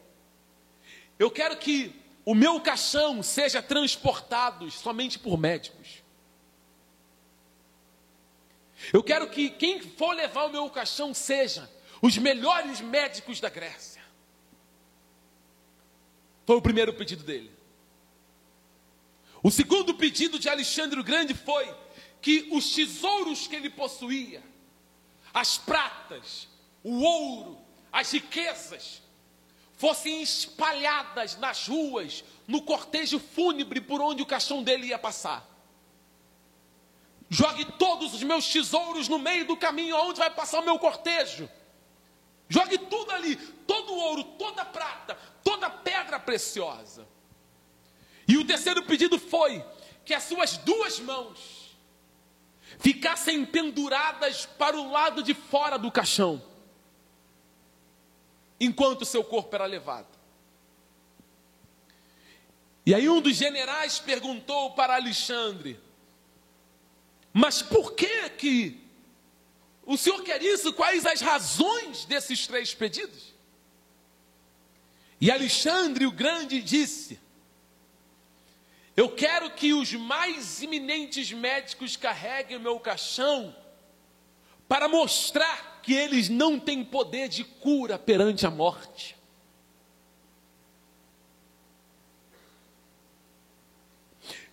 [1.18, 6.03] eu quero que o meu caixão seja transportado somente por médicos.
[8.93, 11.70] Eu quero que quem for levar o meu caixão seja
[12.01, 14.03] os melhores médicos da Grécia.
[16.45, 17.61] Foi o primeiro pedido dele.
[19.43, 21.68] O segundo pedido de Alexandre o Grande foi
[22.20, 24.43] que os tesouros que ele possuía,
[25.34, 26.49] as pratas,
[26.84, 27.59] o ouro,
[27.90, 29.03] as riquezas,
[29.74, 35.49] fossem espalhadas nas ruas, no cortejo fúnebre por onde o caixão dele ia passar.
[37.28, 41.51] Jogue todos os meus tesouros no meio do caminho aonde vai passar o meu cortejo.
[42.49, 43.34] Jogue tudo ali,
[43.66, 47.09] todo o ouro, toda a prata, toda a pedra preciosa.
[48.26, 49.64] E o terceiro pedido foi
[50.04, 51.76] que as suas duas mãos
[52.78, 56.42] ficassem penduradas para o lado de fora do caixão,
[58.58, 60.08] enquanto seu corpo era levado.
[62.84, 65.78] E aí um dos generais perguntou para Alexandre:
[67.32, 68.80] mas por que que
[69.84, 70.72] o Senhor quer isso?
[70.72, 73.32] Quais as razões desses três pedidos?
[75.20, 77.20] E Alexandre o Grande disse:
[78.97, 83.57] Eu quero que os mais iminentes médicos carreguem o meu caixão
[84.68, 89.16] para mostrar que eles não têm poder de cura perante a morte.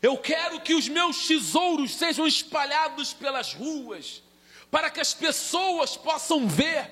[0.02, 4.24] Eu quero que os meus tesouros sejam espalhados pelas ruas,
[4.72, 6.90] para que as pessoas possam ver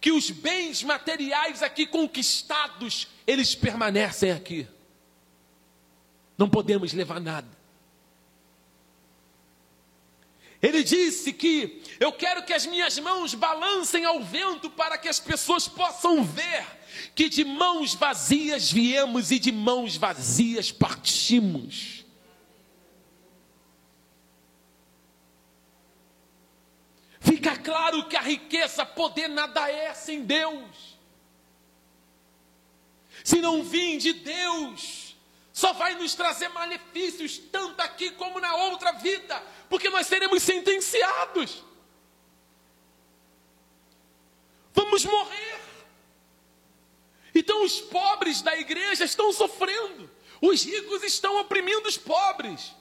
[0.00, 4.68] que os bens materiais aqui conquistados, eles permanecem aqui.
[6.36, 7.64] Não podemos levar nada.
[10.60, 15.20] Ele disse que eu quero que as minhas mãos balancem ao vento para que as
[15.20, 16.66] pessoas possam ver
[17.14, 22.04] que de mãos vazias viemos e de mãos vazias partimos.
[27.20, 30.98] Fica claro que a riqueza, poder, nada é sem Deus.
[33.22, 35.13] Se não vir de Deus,
[35.54, 39.40] só vai nos trazer malefícios, tanto aqui como na outra vida,
[39.70, 41.62] porque nós seremos sentenciados.
[44.72, 45.60] Vamos morrer.
[47.32, 50.10] Então os pobres da igreja estão sofrendo,
[50.42, 52.74] os ricos estão oprimindo os pobres,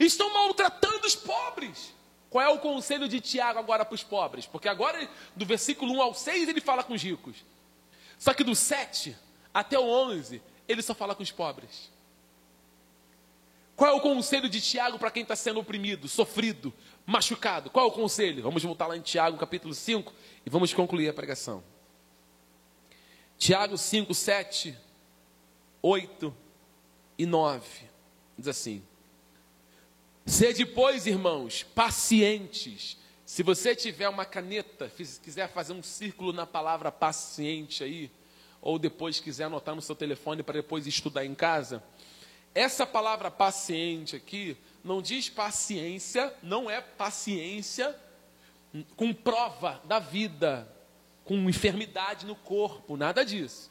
[0.00, 1.94] estão maltratando os pobres.
[2.28, 4.46] Qual é o conselho de Tiago agora para os pobres?
[4.46, 7.36] Porque agora, do versículo 1 ao 6, ele fala com os ricos.
[8.18, 9.16] Só que do 7
[9.54, 11.94] até o 11, ele só fala com os pobres.
[13.76, 16.72] Qual é o conselho de Tiago para quem está sendo oprimido, sofrido,
[17.04, 17.68] machucado?
[17.68, 18.42] Qual é o conselho?
[18.42, 20.14] Vamos voltar lá em Tiago, capítulo 5,
[20.46, 21.62] e vamos concluir a pregação.
[23.36, 24.78] Tiago 5, 7,
[25.82, 26.34] 8
[27.18, 27.68] e 9.
[28.38, 28.82] Diz assim:
[30.24, 32.96] Sede, pois, irmãos, pacientes.
[33.26, 34.90] Se você tiver uma caneta,
[35.22, 38.10] quiser fazer um círculo na palavra paciente aí,
[38.62, 41.82] ou depois quiser anotar no seu telefone para depois estudar em casa,
[42.56, 47.94] essa palavra paciente aqui não diz paciência, não é paciência
[48.96, 50.66] com prova da vida,
[51.22, 53.70] com enfermidade no corpo, nada disso.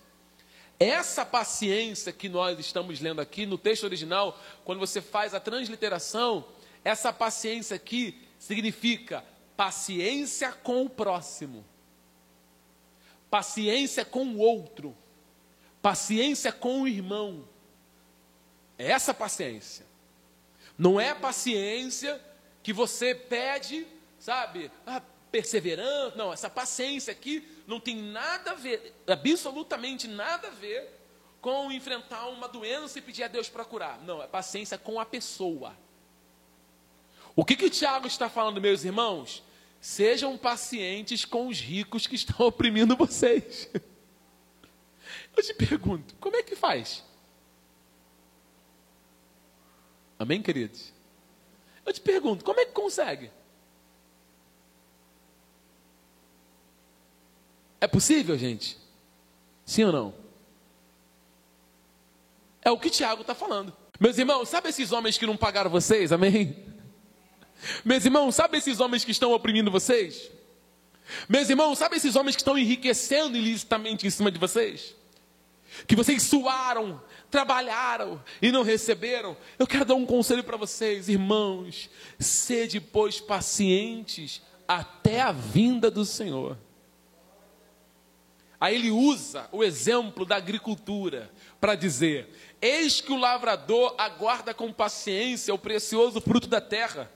[0.80, 6.46] Essa paciência que nós estamos lendo aqui no texto original, quando você faz a transliteração,
[6.84, 9.26] essa paciência aqui significa
[9.58, 11.66] paciência com o próximo,
[13.32, 14.96] paciência com o outro,
[15.82, 17.48] paciência com o irmão.
[18.78, 19.86] É essa paciência.
[20.78, 22.22] Não é paciência
[22.62, 23.88] que você pede,
[24.20, 25.02] sabe, ah,
[25.32, 26.18] perseverando.
[26.18, 30.90] Não, essa paciência aqui não tem nada a ver, absolutamente nada a ver
[31.42, 34.02] com enfrentar uma doença e pedir a Deus para curar.
[34.02, 35.78] Não, é paciência com a pessoa.
[37.36, 39.44] O que que Tiago está falando, meus irmãos?
[39.80, 43.70] Sejam pacientes com os ricos que estão oprimindo vocês.
[45.38, 47.04] Eu te pergunto, como é que faz?
[50.18, 50.94] Amém, queridos?
[51.86, 53.30] Eu te pergunto, como é que consegue?
[57.80, 58.78] É possível, gente?
[59.66, 60.14] Sim ou não?
[62.62, 63.76] É o que Tiago está falando.
[64.00, 66.12] Meus irmãos, sabe esses homens que não pagaram vocês?
[66.12, 66.66] Amém?
[67.84, 70.32] Meus irmãos, sabe esses homens que estão oprimindo vocês?
[71.30, 74.96] Meus irmãos, sabe esses homens que estão enriquecendo ilicitamente em cima de vocês?
[75.88, 79.36] Que vocês suaram, trabalharam e não receberam.
[79.60, 81.90] Eu quero dar um conselho para vocês, irmãos.
[82.20, 86.58] Sede, pois, pacientes até a vinda do Senhor.
[88.60, 92.30] Aí ele usa o exemplo da agricultura para dizer:
[92.62, 97.12] Eis que o lavrador aguarda com paciência o precioso fruto da terra,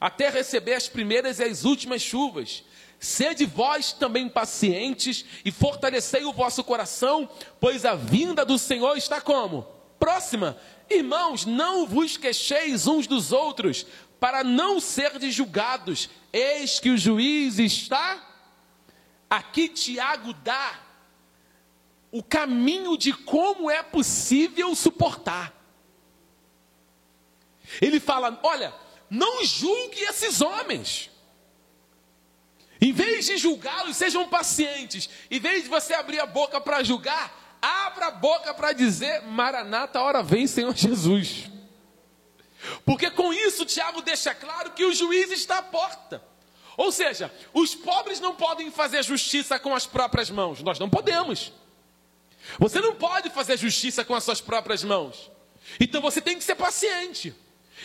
[0.00, 2.64] até receber as primeiras e as últimas chuvas.
[2.98, 7.28] Sede vós também pacientes e fortalecei o vosso coração,
[7.60, 9.66] pois a vinda do Senhor está como?
[9.98, 10.56] Próxima.
[10.88, 13.86] Irmãos, não vos queixeis uns dos outros,
[14.20, 16.08] para não serdes julgados.
[16.32, 18.22] Eis que o juiz está.
[19.28, 20.80] Aqui Tiago dá
[22.10, 25.52] o caminho de como é possível suportar.
[27.80, 28.72] Ele fala: olha,
[29.10, 31.10] não julgue esses homens.
[32.84, 35.08] Em vez de julgá-los, sejam pacientes.
[35.30, 40.02] Em vez de você abrir a boca para julgar, abra a boca para dizer: Maranata,
[40.02, 41.50] hora vem, Senhor Jesus.
[42.84, 46.22] Porque com isso, Tiago deixa claro que o juiz está à porta.
[46.76, 51.54] Ou seja, os pobres não podem fazer justiça com as próprias mãos, nós não podemos.
[52.58, 55.30] Você não pode fazer justiça com as suas próprias mãos.
[55.80, 57.34] Então você tem que ser paciente.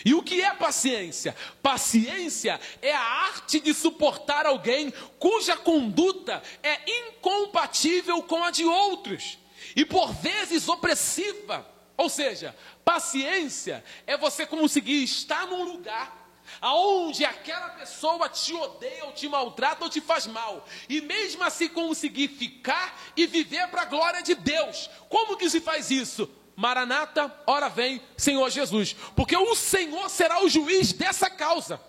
[0.04, 1.34] E o que é paciência?
[1.62, 6.78] Paciência é a arte de suportar alguém cuja conduta é
[7.08, 9.38] incompatível com a de outros
[9.76, 11.66] e por vezes opressiva.
[11.96, 16.20] Ou seja, paciência é você conseguir estar num lugar
[16.60, 21.68] aonde aquela pessoa te odeia, ou te maltrata, ou te faz mal, e mesmo assim
[21.68, 24.90] conseguir ficar e viver para a glória de Deus.
[25.08, 26.28] Como que se faz isso?
[26.60, 31.80] Maranata, ora vem, Senhor Jesus, porque o Senhor será o juiz dessa causa.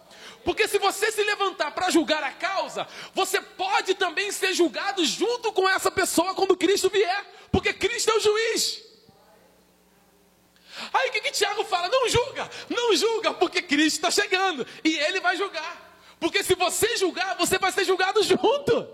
[0.45, 5.51] Porque se você se levantar para julgar a causa, você pode também ser julgado junto
[5.51, 8.81] com essa pessoa quando Cristo vier, porque Cristo é o juiz.
[10.93, 11.89] Aí o que, que Tiago fala?
[11.89, 15.99] Não julga, não julga, porque Cristo está chegando e ele vai julgar.
[16.17, 18.87] Porque se você julgar, você vai ser julgado junto.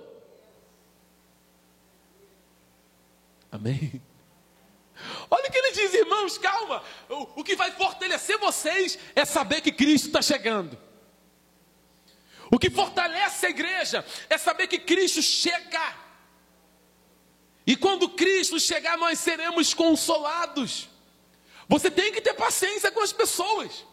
[3.51, 4.01] Amém?
[5.29, 6.83] Olha o que ele diz, irmãos, calma.
[7.09, 10.77] O, o que vai fortalecer vocês é saber que Cristo está chegando.
[12.49, 15.95] O que fortalece a igreja é saber que Cristo chega.
[17.65, 20.87] E quando Cristo chegar, nós seremos consolados.
[21.67, 23.85] Você tem que ter paciência com as pessoas.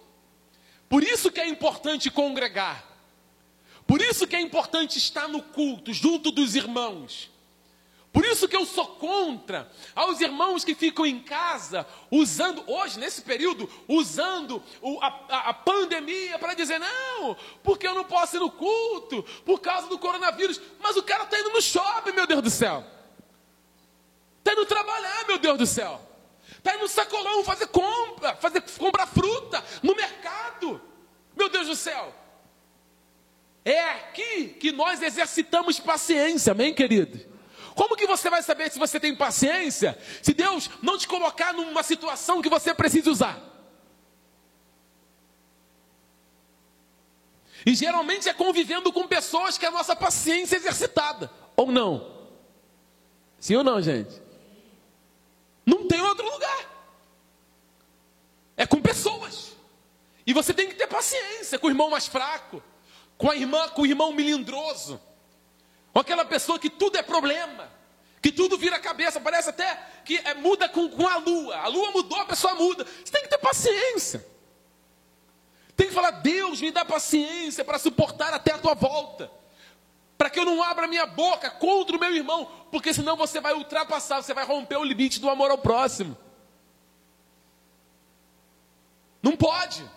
[0.88, 2.88] Por isso que é importante congregar.
[3.84, 7.33] Por isso que é importante estar no culto, junto dos irmãos.
[8.14, 13.22] Por isso que eu sou contra aos irmãos que ficam em casa, usando, hoje, nesse
[13.22, 15.08] período, usando o, a,
[15.48, 19.98] a, pandemia para dizer, não, porque eu não posso ir no culto, por causa do
[19.98, 20.60] coronavírus.
[20.78, 22.86] Mas o cara está indo no shopping, meu Deus do céu.
[24.38, 26.00] Está indo trabalhar, meu Deus do céu.
[26.56, 30.80] Está indo no sacolão fazer compra, fazer comprar fruta no mercado.
[31.34, 32.14] Meu Deus do céu.
[33.64, 37.33] É aqui que nós exercitamos paciência, amém, querido?
[37.74, 41.82] Como que você vai saber se você tem paciência se Deus não te colocar numa
[41.82, 43.54] situação que você precisa usar?
[47.66, 52.28] E geralmente é convivendo com pessoas que a nossa paciência é exercitada, ou não?
[53.40, 54.22] Sim ou não, gente?
[55.64, 56.70] Não tem outro lugar.
[58.56, 59.56] É com pessoas.
[60.26, 62.62] E você tem que ter paciência com o irmão mais fraco,
[63.16, 65.00] com a irmã, com o irmão melindroso,
[65.94, 67.70] com aquela pessoa que tudo é problema,
[68.20, 71.56] que tudo vira cabeça, parece até que é, muda com, com a lua.
[71.56, 72.84] A lua mudou, a pessoa muda.
[72.84, 74.26] Você tem que ter paciência.
[75.76, 79.30] Tem que falar, Deus, me dá paciência para suportar até a tua volta.
[80.18, 83.54] Para que eu não abra minha boca contra o meu irmão, porque senão você vai
[83.54, 86.16] ultrapassar, você vai romper o limite do amor ao próximo.
[89.22, 89.88] Não pode.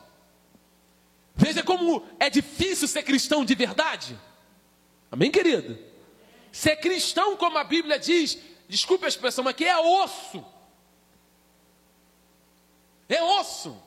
[1.36, 4.16] Veja como é difícil ser cristão de verdade.
[5.12, 5.87] Amém, querido?
[6.58, 8.36] Ser cristão, como a Bíblia diz,
[8.68, 10.44] desculpe a expressão, mas que é osso.
[13.08, 13.80] É osso.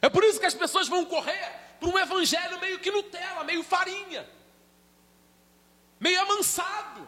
[0.00, 3.62] É por isso que as pessoas vão correr para um evangelho meio que Nutella, meio
[3.62, 4.26] farinha,
[6.00, 7.06] meio amansado.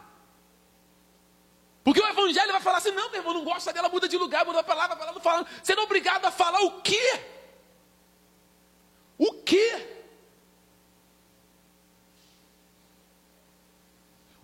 [1.83, 4.45] Porque o evangelho vai falar assim: não, meu irmão, não gosta dela, muda de lugar,
[4.45, 5.47] muda a palavra, a não fala.
[5.63, 7.25] Você não é obrigado a falar o quê?
[9.17, 10.01] O quê?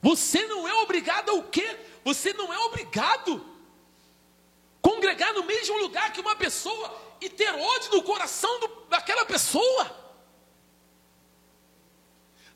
[0.07, 1.67] Você não é obrigado ao quê?
[2.05, 3.45] Você não é obrigado
[4.81, 9.83] congregar no mesmo lugar que uma pessoa e ter ódio no coração do, daquela pessoa.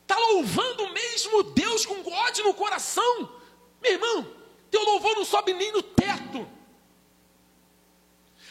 [0.02, 3.30] Está louvando o mesmo Deus com ódio no coração.
[3.82, 4.34] Meu irmão,
[4.70, 6.50] teu louvor não sobe nem no teto.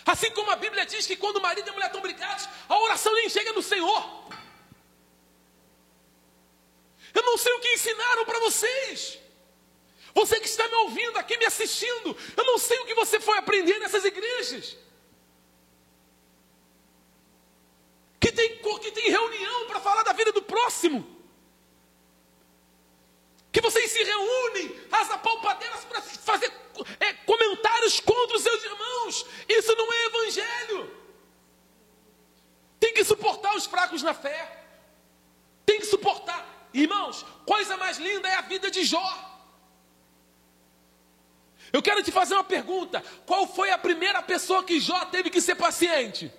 [0.04, 2.78] Assim como a Bíblia diz que quando o marido e a mulher estão brigados, a
[2.78, 4.28] oração nem chega no Senhor.
[7.14, 9.18] Eu não sei o que ensinaram para vocês.
[10.14, 13.38] Você que está me ouvindo aqui, me assistindo, eu não sei o que você foi
[13.38, 14.76] aprender nessas igrejas.
[18.20, 21.18] que tem, que tem reunião para falar da vida do próximo.
[23.50, 26.52] Que vocês se reúnem às apalpadeiras para fazer
[27.00, 29.26] é, comentários contra os seus irmãos.
[29.48, 31.00] Isso não é evangelho.
[32.78, 34.66] Tem que suportar os fracos na fé.
[35.64, 36.59] Tem que suportar.
[36.72, 39.30] Irmãos, coisa mais linda é a vida de Jó.
[41.72, 45.40] Eu quero te fazer uma pergunta: qual foi a primeira pessoa que Jó teve que
[45.40, 46.32] ser paciente?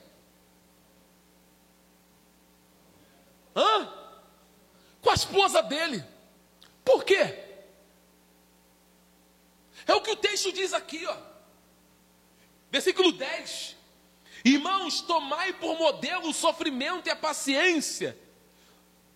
[3.55, 3.93] Hã?
[5.01, 6.03] Com a esposa dele.
[6.83, 7.39] Por quê?
[9.85, 11.17] É o que o texto diz aqui, ó.
[12.69, 13.75] Versículo 10.
[14.43, 18.17] Irmãos, tomai por modelo o sofrimento e a paciência,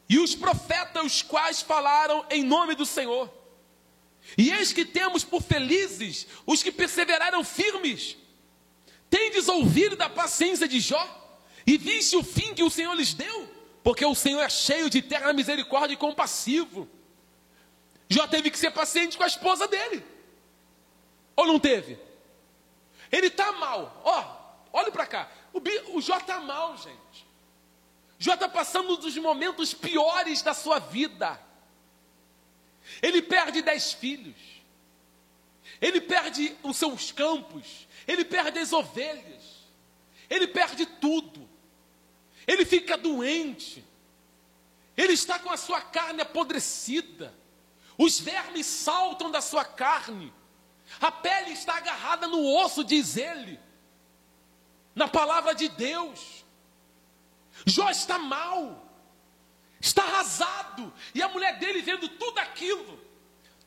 [0.08, 3.32] e os profetas, os quais falaram em nome do Senhor.
[4.38, 8.18] E eis que temos por felizes os que perseveraram firmes.
[9.10, 11.24] Tendes ouvido da paciência de Jó,
[11.66, 13.56] e viste o fim que o Senhor lhes deu?
[13.86, 16.90] porque o Senhor é cheio de terra misericórdia e compassivo.
[18.10, 20.04] Jó teve que ser paciente com a esposa dele.
[21.36, 22.00] Ou não teve?
[23.12, 24.02] Ele está mal.
[24.04, 24.22] Ó,
[24.74, 25.32] oh, olhe para cá.
[25.54, 25.62] O,
[25.96, 27.25] o Jó está mal, gente.
[28.18, 31.40] Jó está passando dos momentos piores da sua vida.
[33.02, 34.36] Ele perde dez filhos.
[35.82, 37.88] Ele perde os seus campos.
[38.08, 39.44] Ele perde as ovelhas.
[40.30, 41.46] Ele perde tudo
[42.48, 43.84] ele fica doente,
[44.96, 47.34] ele está com a sua carne apodrecida,
[47.98, 50.34] os vermes saltam da sua carne,
[51.02, 53.60] a pele está agarrada no osso, diz ele,
[54.94, 56.45] na palavra de Deus.
[57.66, 58.86] Jó está mal,
[59.82, 63.00] está arrasado, e a mulher dele vendo tudo aquilo,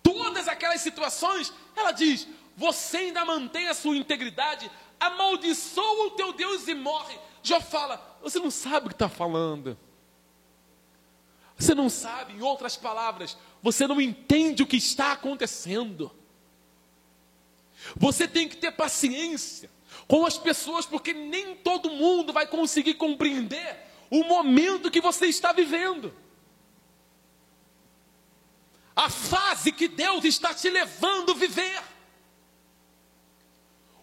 [0.03, 4.71] todas aquelas situações, ela diz: Você ainda mantém a sua integridade,
[5.01, 7.19] amaldiçoa o teu Deus e morre.
[7.43, 9.77] Jó fala: Você não sabe o que está falando.
[11.59, 16.13] Você não sabe, em outras palavras, você não entende o que está acontecendo.
[17.97, 19.69] Você tem que ter paciência
[20.07, 25.53] com as pessoas, porque nem todo mundo vai conseguir compreender o momento que você está
[25.53, 26.15] vivendo.
[28.95, 31.83] A fase que Deus está te levando a viver.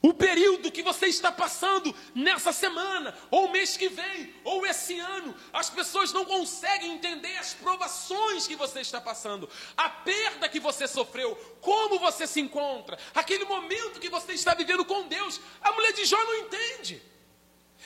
[0.02, 5.36] O período que você está passando nessa semana, ou mês que vem, ou esse ano,
[5.52, 10.88] as pessoas não conseguem entender as provações que você está passando, a perda que você
[10.88, 15.42] sofreu, como você se encontra, aquele momento que você está vivendo com Deus.
[15.60, 17.02] A mulher de Jó não entende,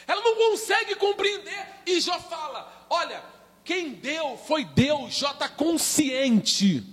[0.10, 1.68] ela não consegue compreender.
[1.86, 3.24] E Jó fala: Olha,
[3.64, 6.84] quem deu foi Deus, Jó está consciente,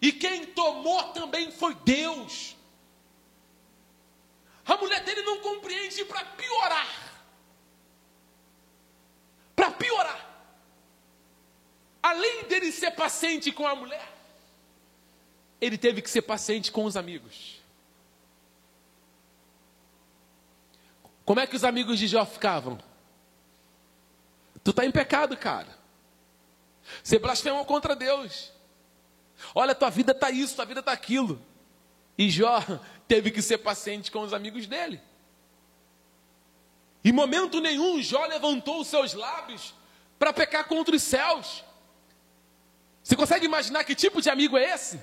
[0.00, 2.56] e quem tomou também foi Deus.
[4.64, 7.22] A mulher dele não compreende para piorar.
[9.54, 10.28] Para piorar.
[12.02, 14.10] Além dele ser paciente com a mulher,
[15.60, 17.59] ele teve que ser paciente com os amigos.
[21.30, 22.76] Como é que os amigos de Jó ficavam?
[24.64, 25.68] Tu está em pecado, cara.
[27.04, 28.50] Você blasfemou contra Deus.
[29.54, 31.40] Olha, tua vida está isso, tua vida está aquilo.
[32.18, 32.58] E Jó
[33.06, 35.00] teve que ser paciente com os amigos dele.
[37.04, 39.72] Em momento nenhum, Jó levantou os seus lábios
[40.18, 41.62] para pecar contra os céus.
[43.04, 45.00] Você consegue imaginar que tipo de amigo é esse?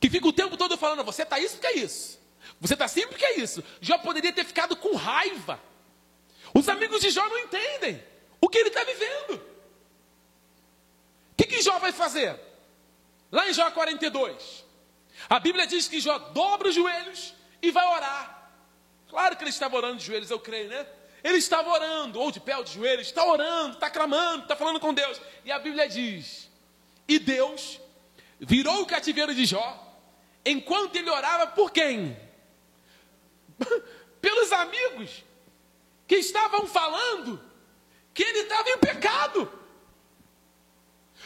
[0.00, 2.21] Que fica o tempo todo falando: você está isso porque é isso.
[2.62, 3.62] Você está assim porque é isso.
[3.80, 5.60] Jó poderia ter ficado com raiva.
[6.54, 8.00] Os amigos de Jó não entendem
[8.40, 9.34] o que ele está vivendo.
[11.32, 12.38] O que, que Jó vai fazer?
[13.32, 14.64] Lá em Jó 42,
[15.28, 18.52] a Bíblia diz que Jó dobra os joelhos e vai orar.
[19.08, 20.86] Claro que ele estava orando de joelhos, eu creio, né?
[21.24, 24.78] Ele estava orando, ou de pé ou de joelhos, está orando, está clamando, está falando
[24.78, 25.20] com Deus.
[25.44, 26.48] E a Bíblia diz:
[27.08, 27.80] E Deus
[28.38, 29.98] virou o cativeiro de Jó,
[30.46, 32.16] enquanto ele orava por quem?
[34.20, 35.24] Pelos amigos
[36.06, 37.40] que estavam falando
[38.14, 39.52] que ele estava em pecado.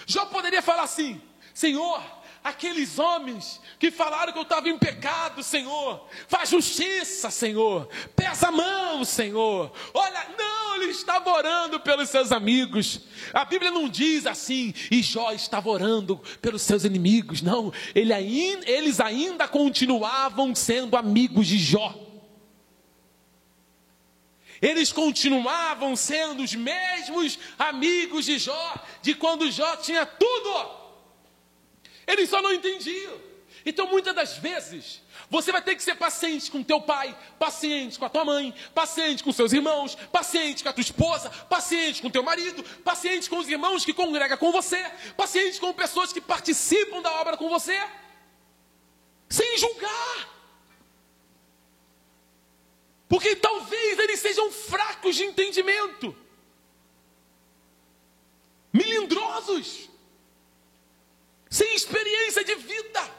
[0.07, 1.21] Jó poderia falar assim:
[1.53, 2.03] Senhor,
[2.45, 8.53] aqueles homens que falaram que eu estava em pecado, Senhor, faz justiça, Senhor, pesa a
[8.53, 9.73] mão, Senhor.
[9.93, 13.01] Olha, não, ele estava orando pelos seus amigos.
[13.33, 17.73] A Bíblia não diz assim, e Jó estava orando pelos seus inimigos, não.
[17.95, 22.06] Ele ainda, eles ainda continuavam sendo amigos de Jó.
[24.61, 30.71] Eles continuavam sendo os mesmos amigos de Jó, de quando Jó tinha tudo.
[32.07, 33.27] Eles só não entendiam.
[33.65, 38.05] Então, muitas das vezes, você vai ter que ser paciente com teu pai, paciente com
[38.05, 42.23] a tua mãe, paciente com seus irmãos, paciente com a tua esposa, paciente com teu
[42.23, 44.81] marido, paciente com os irmãos que congregam com você,
[45.17, 47.77] paciente com pessoas que participam da obra com você,
[49.29, 50.36] sem julgar.
[53.09, 56.17] Porque talvez eles sejam fracos de entendimento,
[58.73, 59.89] melindrosos
[61.49, 63.17] sem experiência de vida.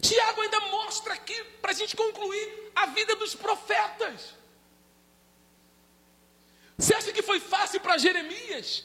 [0.00, 4.34] Tiago ainda mostra aqui, para a gente concluir, a vida dos profetas.
[6.76, 8.84] Você acha que foi fácil para Jeremias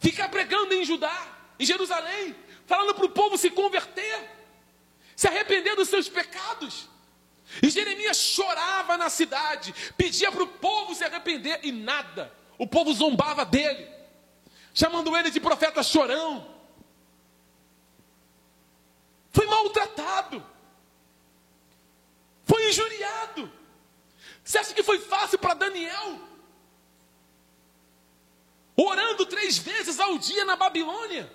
[0.00, 1.16] ficar pregando em Judá,
[1.58, 2.34] em Jerusalém,
[2.66, 4.30] falando para o povo se converter,
[5.14, 6.88] se arrepender dos seus pecados?
[7.62, 12.32] E Jeremias chorava na cidade, pedia para o povo se arrepender e nada.
[12.58, 13.96] O povo zombava dele
[14.76, 16.46] chamando ele de profeta chorão.
[19.30, 20.44] Foi maltratado.
[22.44, 23.50] Foi injuriado.
[24.44, 26.20] Você acha que foi fácil para Daniel?
[28.76, 31.32] Orando três vezes ao dia na Babilônia.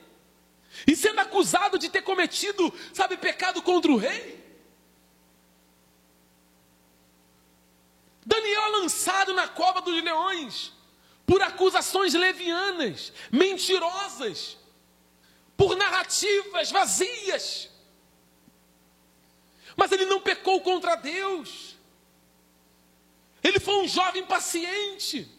[0.85, 4.39] E sendo acusado de ter cometido, sabe, pecado contra o rei.
[8.31, 10.71] Daniel lançado na cova dos leões
[11.25, 14.57] por acusações levianas, mentirosas,
[15.57, 17.69] por narrativas vazias.
[19.75, 21.75] Mas ele não pecou contra Deus.
[23.43, 25.29] Ele foi um jovem paciente.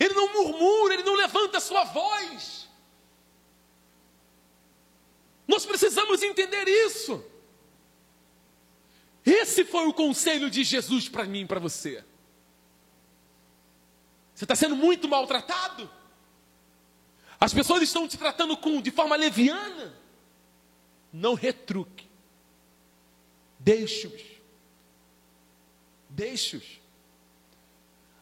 [0.00, 2.68] Ele não murmura, ele não levanta sua voz.
[5.46, 7.24] Nós precisamos entender isso.
[9.28, 12.02] Esse foi o conselho de Jesus para mim e para você.
[14.34, 15.90] Você está sendo muito maltratado.
[17.38, 19.94] As pessoas estão te tratando com, de forma leviana.
[21.12, 22.08] Não retruque.
[23.58, 24.22] Deixe-os.
[26.08, 26.80] Deixe-os.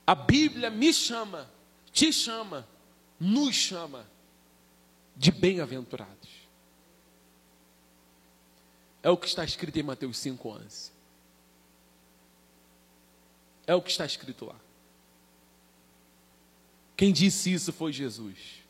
[0.04, 1.48] A Bíblia me chama,
[1.92, 2.66] te chama,
[3.18, 4.06] nos chama
[5.16, 6.30] de bem-aventurados.
[9.02, 10.95] É o que está escrito em Mateus 5,11.
[13.66, 14.56] É o que está escrito lá.
[16.96, 18.64] Quem disse isso foi Jesus.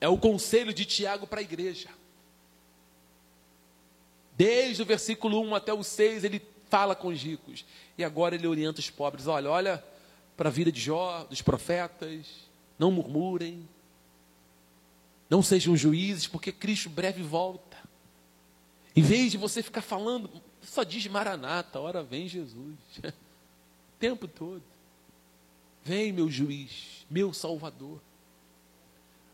[0.00, 1.88] É o conselho de Tiago para a igreja.
[4.36, 7.64] Desde o versículo 1 até o 6, ele fala com os ricos.
[7.96, 9.84] E agora ele orienta os pobres: olha, olha
[10.36, 12.26] para a vida de Jó, dos profetas,
[12.78, 13.68] não murmurem,
[15.28, 17.76] não sejam juízes, porque Cristo breve volta.
[18.94, 20.30] Em vez de você ficar falando,
[20.62, 22.76] só diz Maranata, hora vem Jesus.
[23.04, 23.12] o
[23.98, 24.62] tempo todo.
[25.82, 28.00] Vem, meu juiz, meu salvador.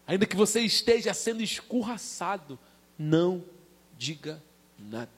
[0.07, 2.59] Ainda que você esteja sendo escorraçado,
[2.99, 3.45] não
[3.97, 4.43] diga
[4.79, 5.11] nada.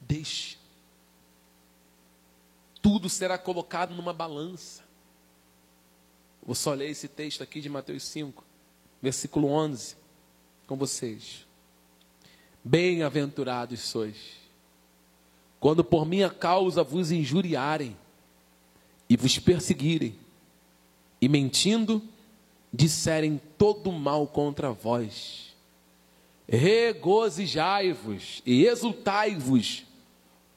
[0.00, 0.58] Deixe.
[2.80, 4.82] Tudo será colocado numa balança.
[6.42, 8.44] Vou só ler esse texto aqui de Mateus 5,
[9.00, 9.96] versículo 11,
[10.66, 11.46] com vocês.
[12.62, 14.16] Bem-aventurados sois,
[15.64, 17.96] quando por minha causa vos injuriarem
[19.08, 20.14] e vos perseguirem,
[21.22, 22.02] e mentindo,
[22.70, 25.56] disserem todo mal contra vós,
[26.46, 29.86] regozijai-vos e exultai-vos,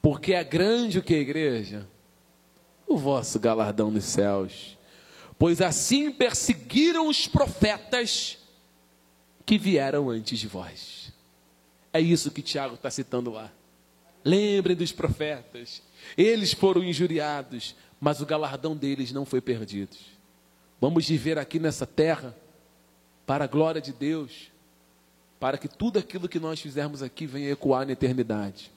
[0.02, 1.88] porque é grande o que a igreja?
[2.86, 4.76] O vosso galardão nos céus.
[5.38, 8.36] Pois assim perseguiram os profetas
[9.46, 11.10] que vieram antes de vós.
[11.94, 13.50] É isso que Tiago está citando lá.
[14.24, 15.82] Lembrem dos profetas.
[16.16, 19.96] Eles foram injuriados, mas o galardão deles não foi perdido.
[20.80, 22.34] Vamos viver aqui nessa terra
[23.26, 24.50] para a glória de Deus,
[25.38, 28.70] para que tudo aquilo que nós fizermos aqui venha ecoar na eternidade.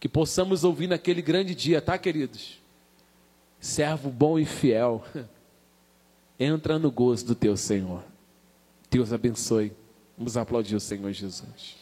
[0.00, 2.60] Que possamos ouvir naquele grande dia, tá, queridos?
[3.60, 5.04] Servo bom e fiel,
[6.38, 8.02] entra no gozo do teu Senhor.
[8.90, 9.72] Deus abençoe.
[10.16, 11.77] Vamos aplaudir o Senhor Jesus.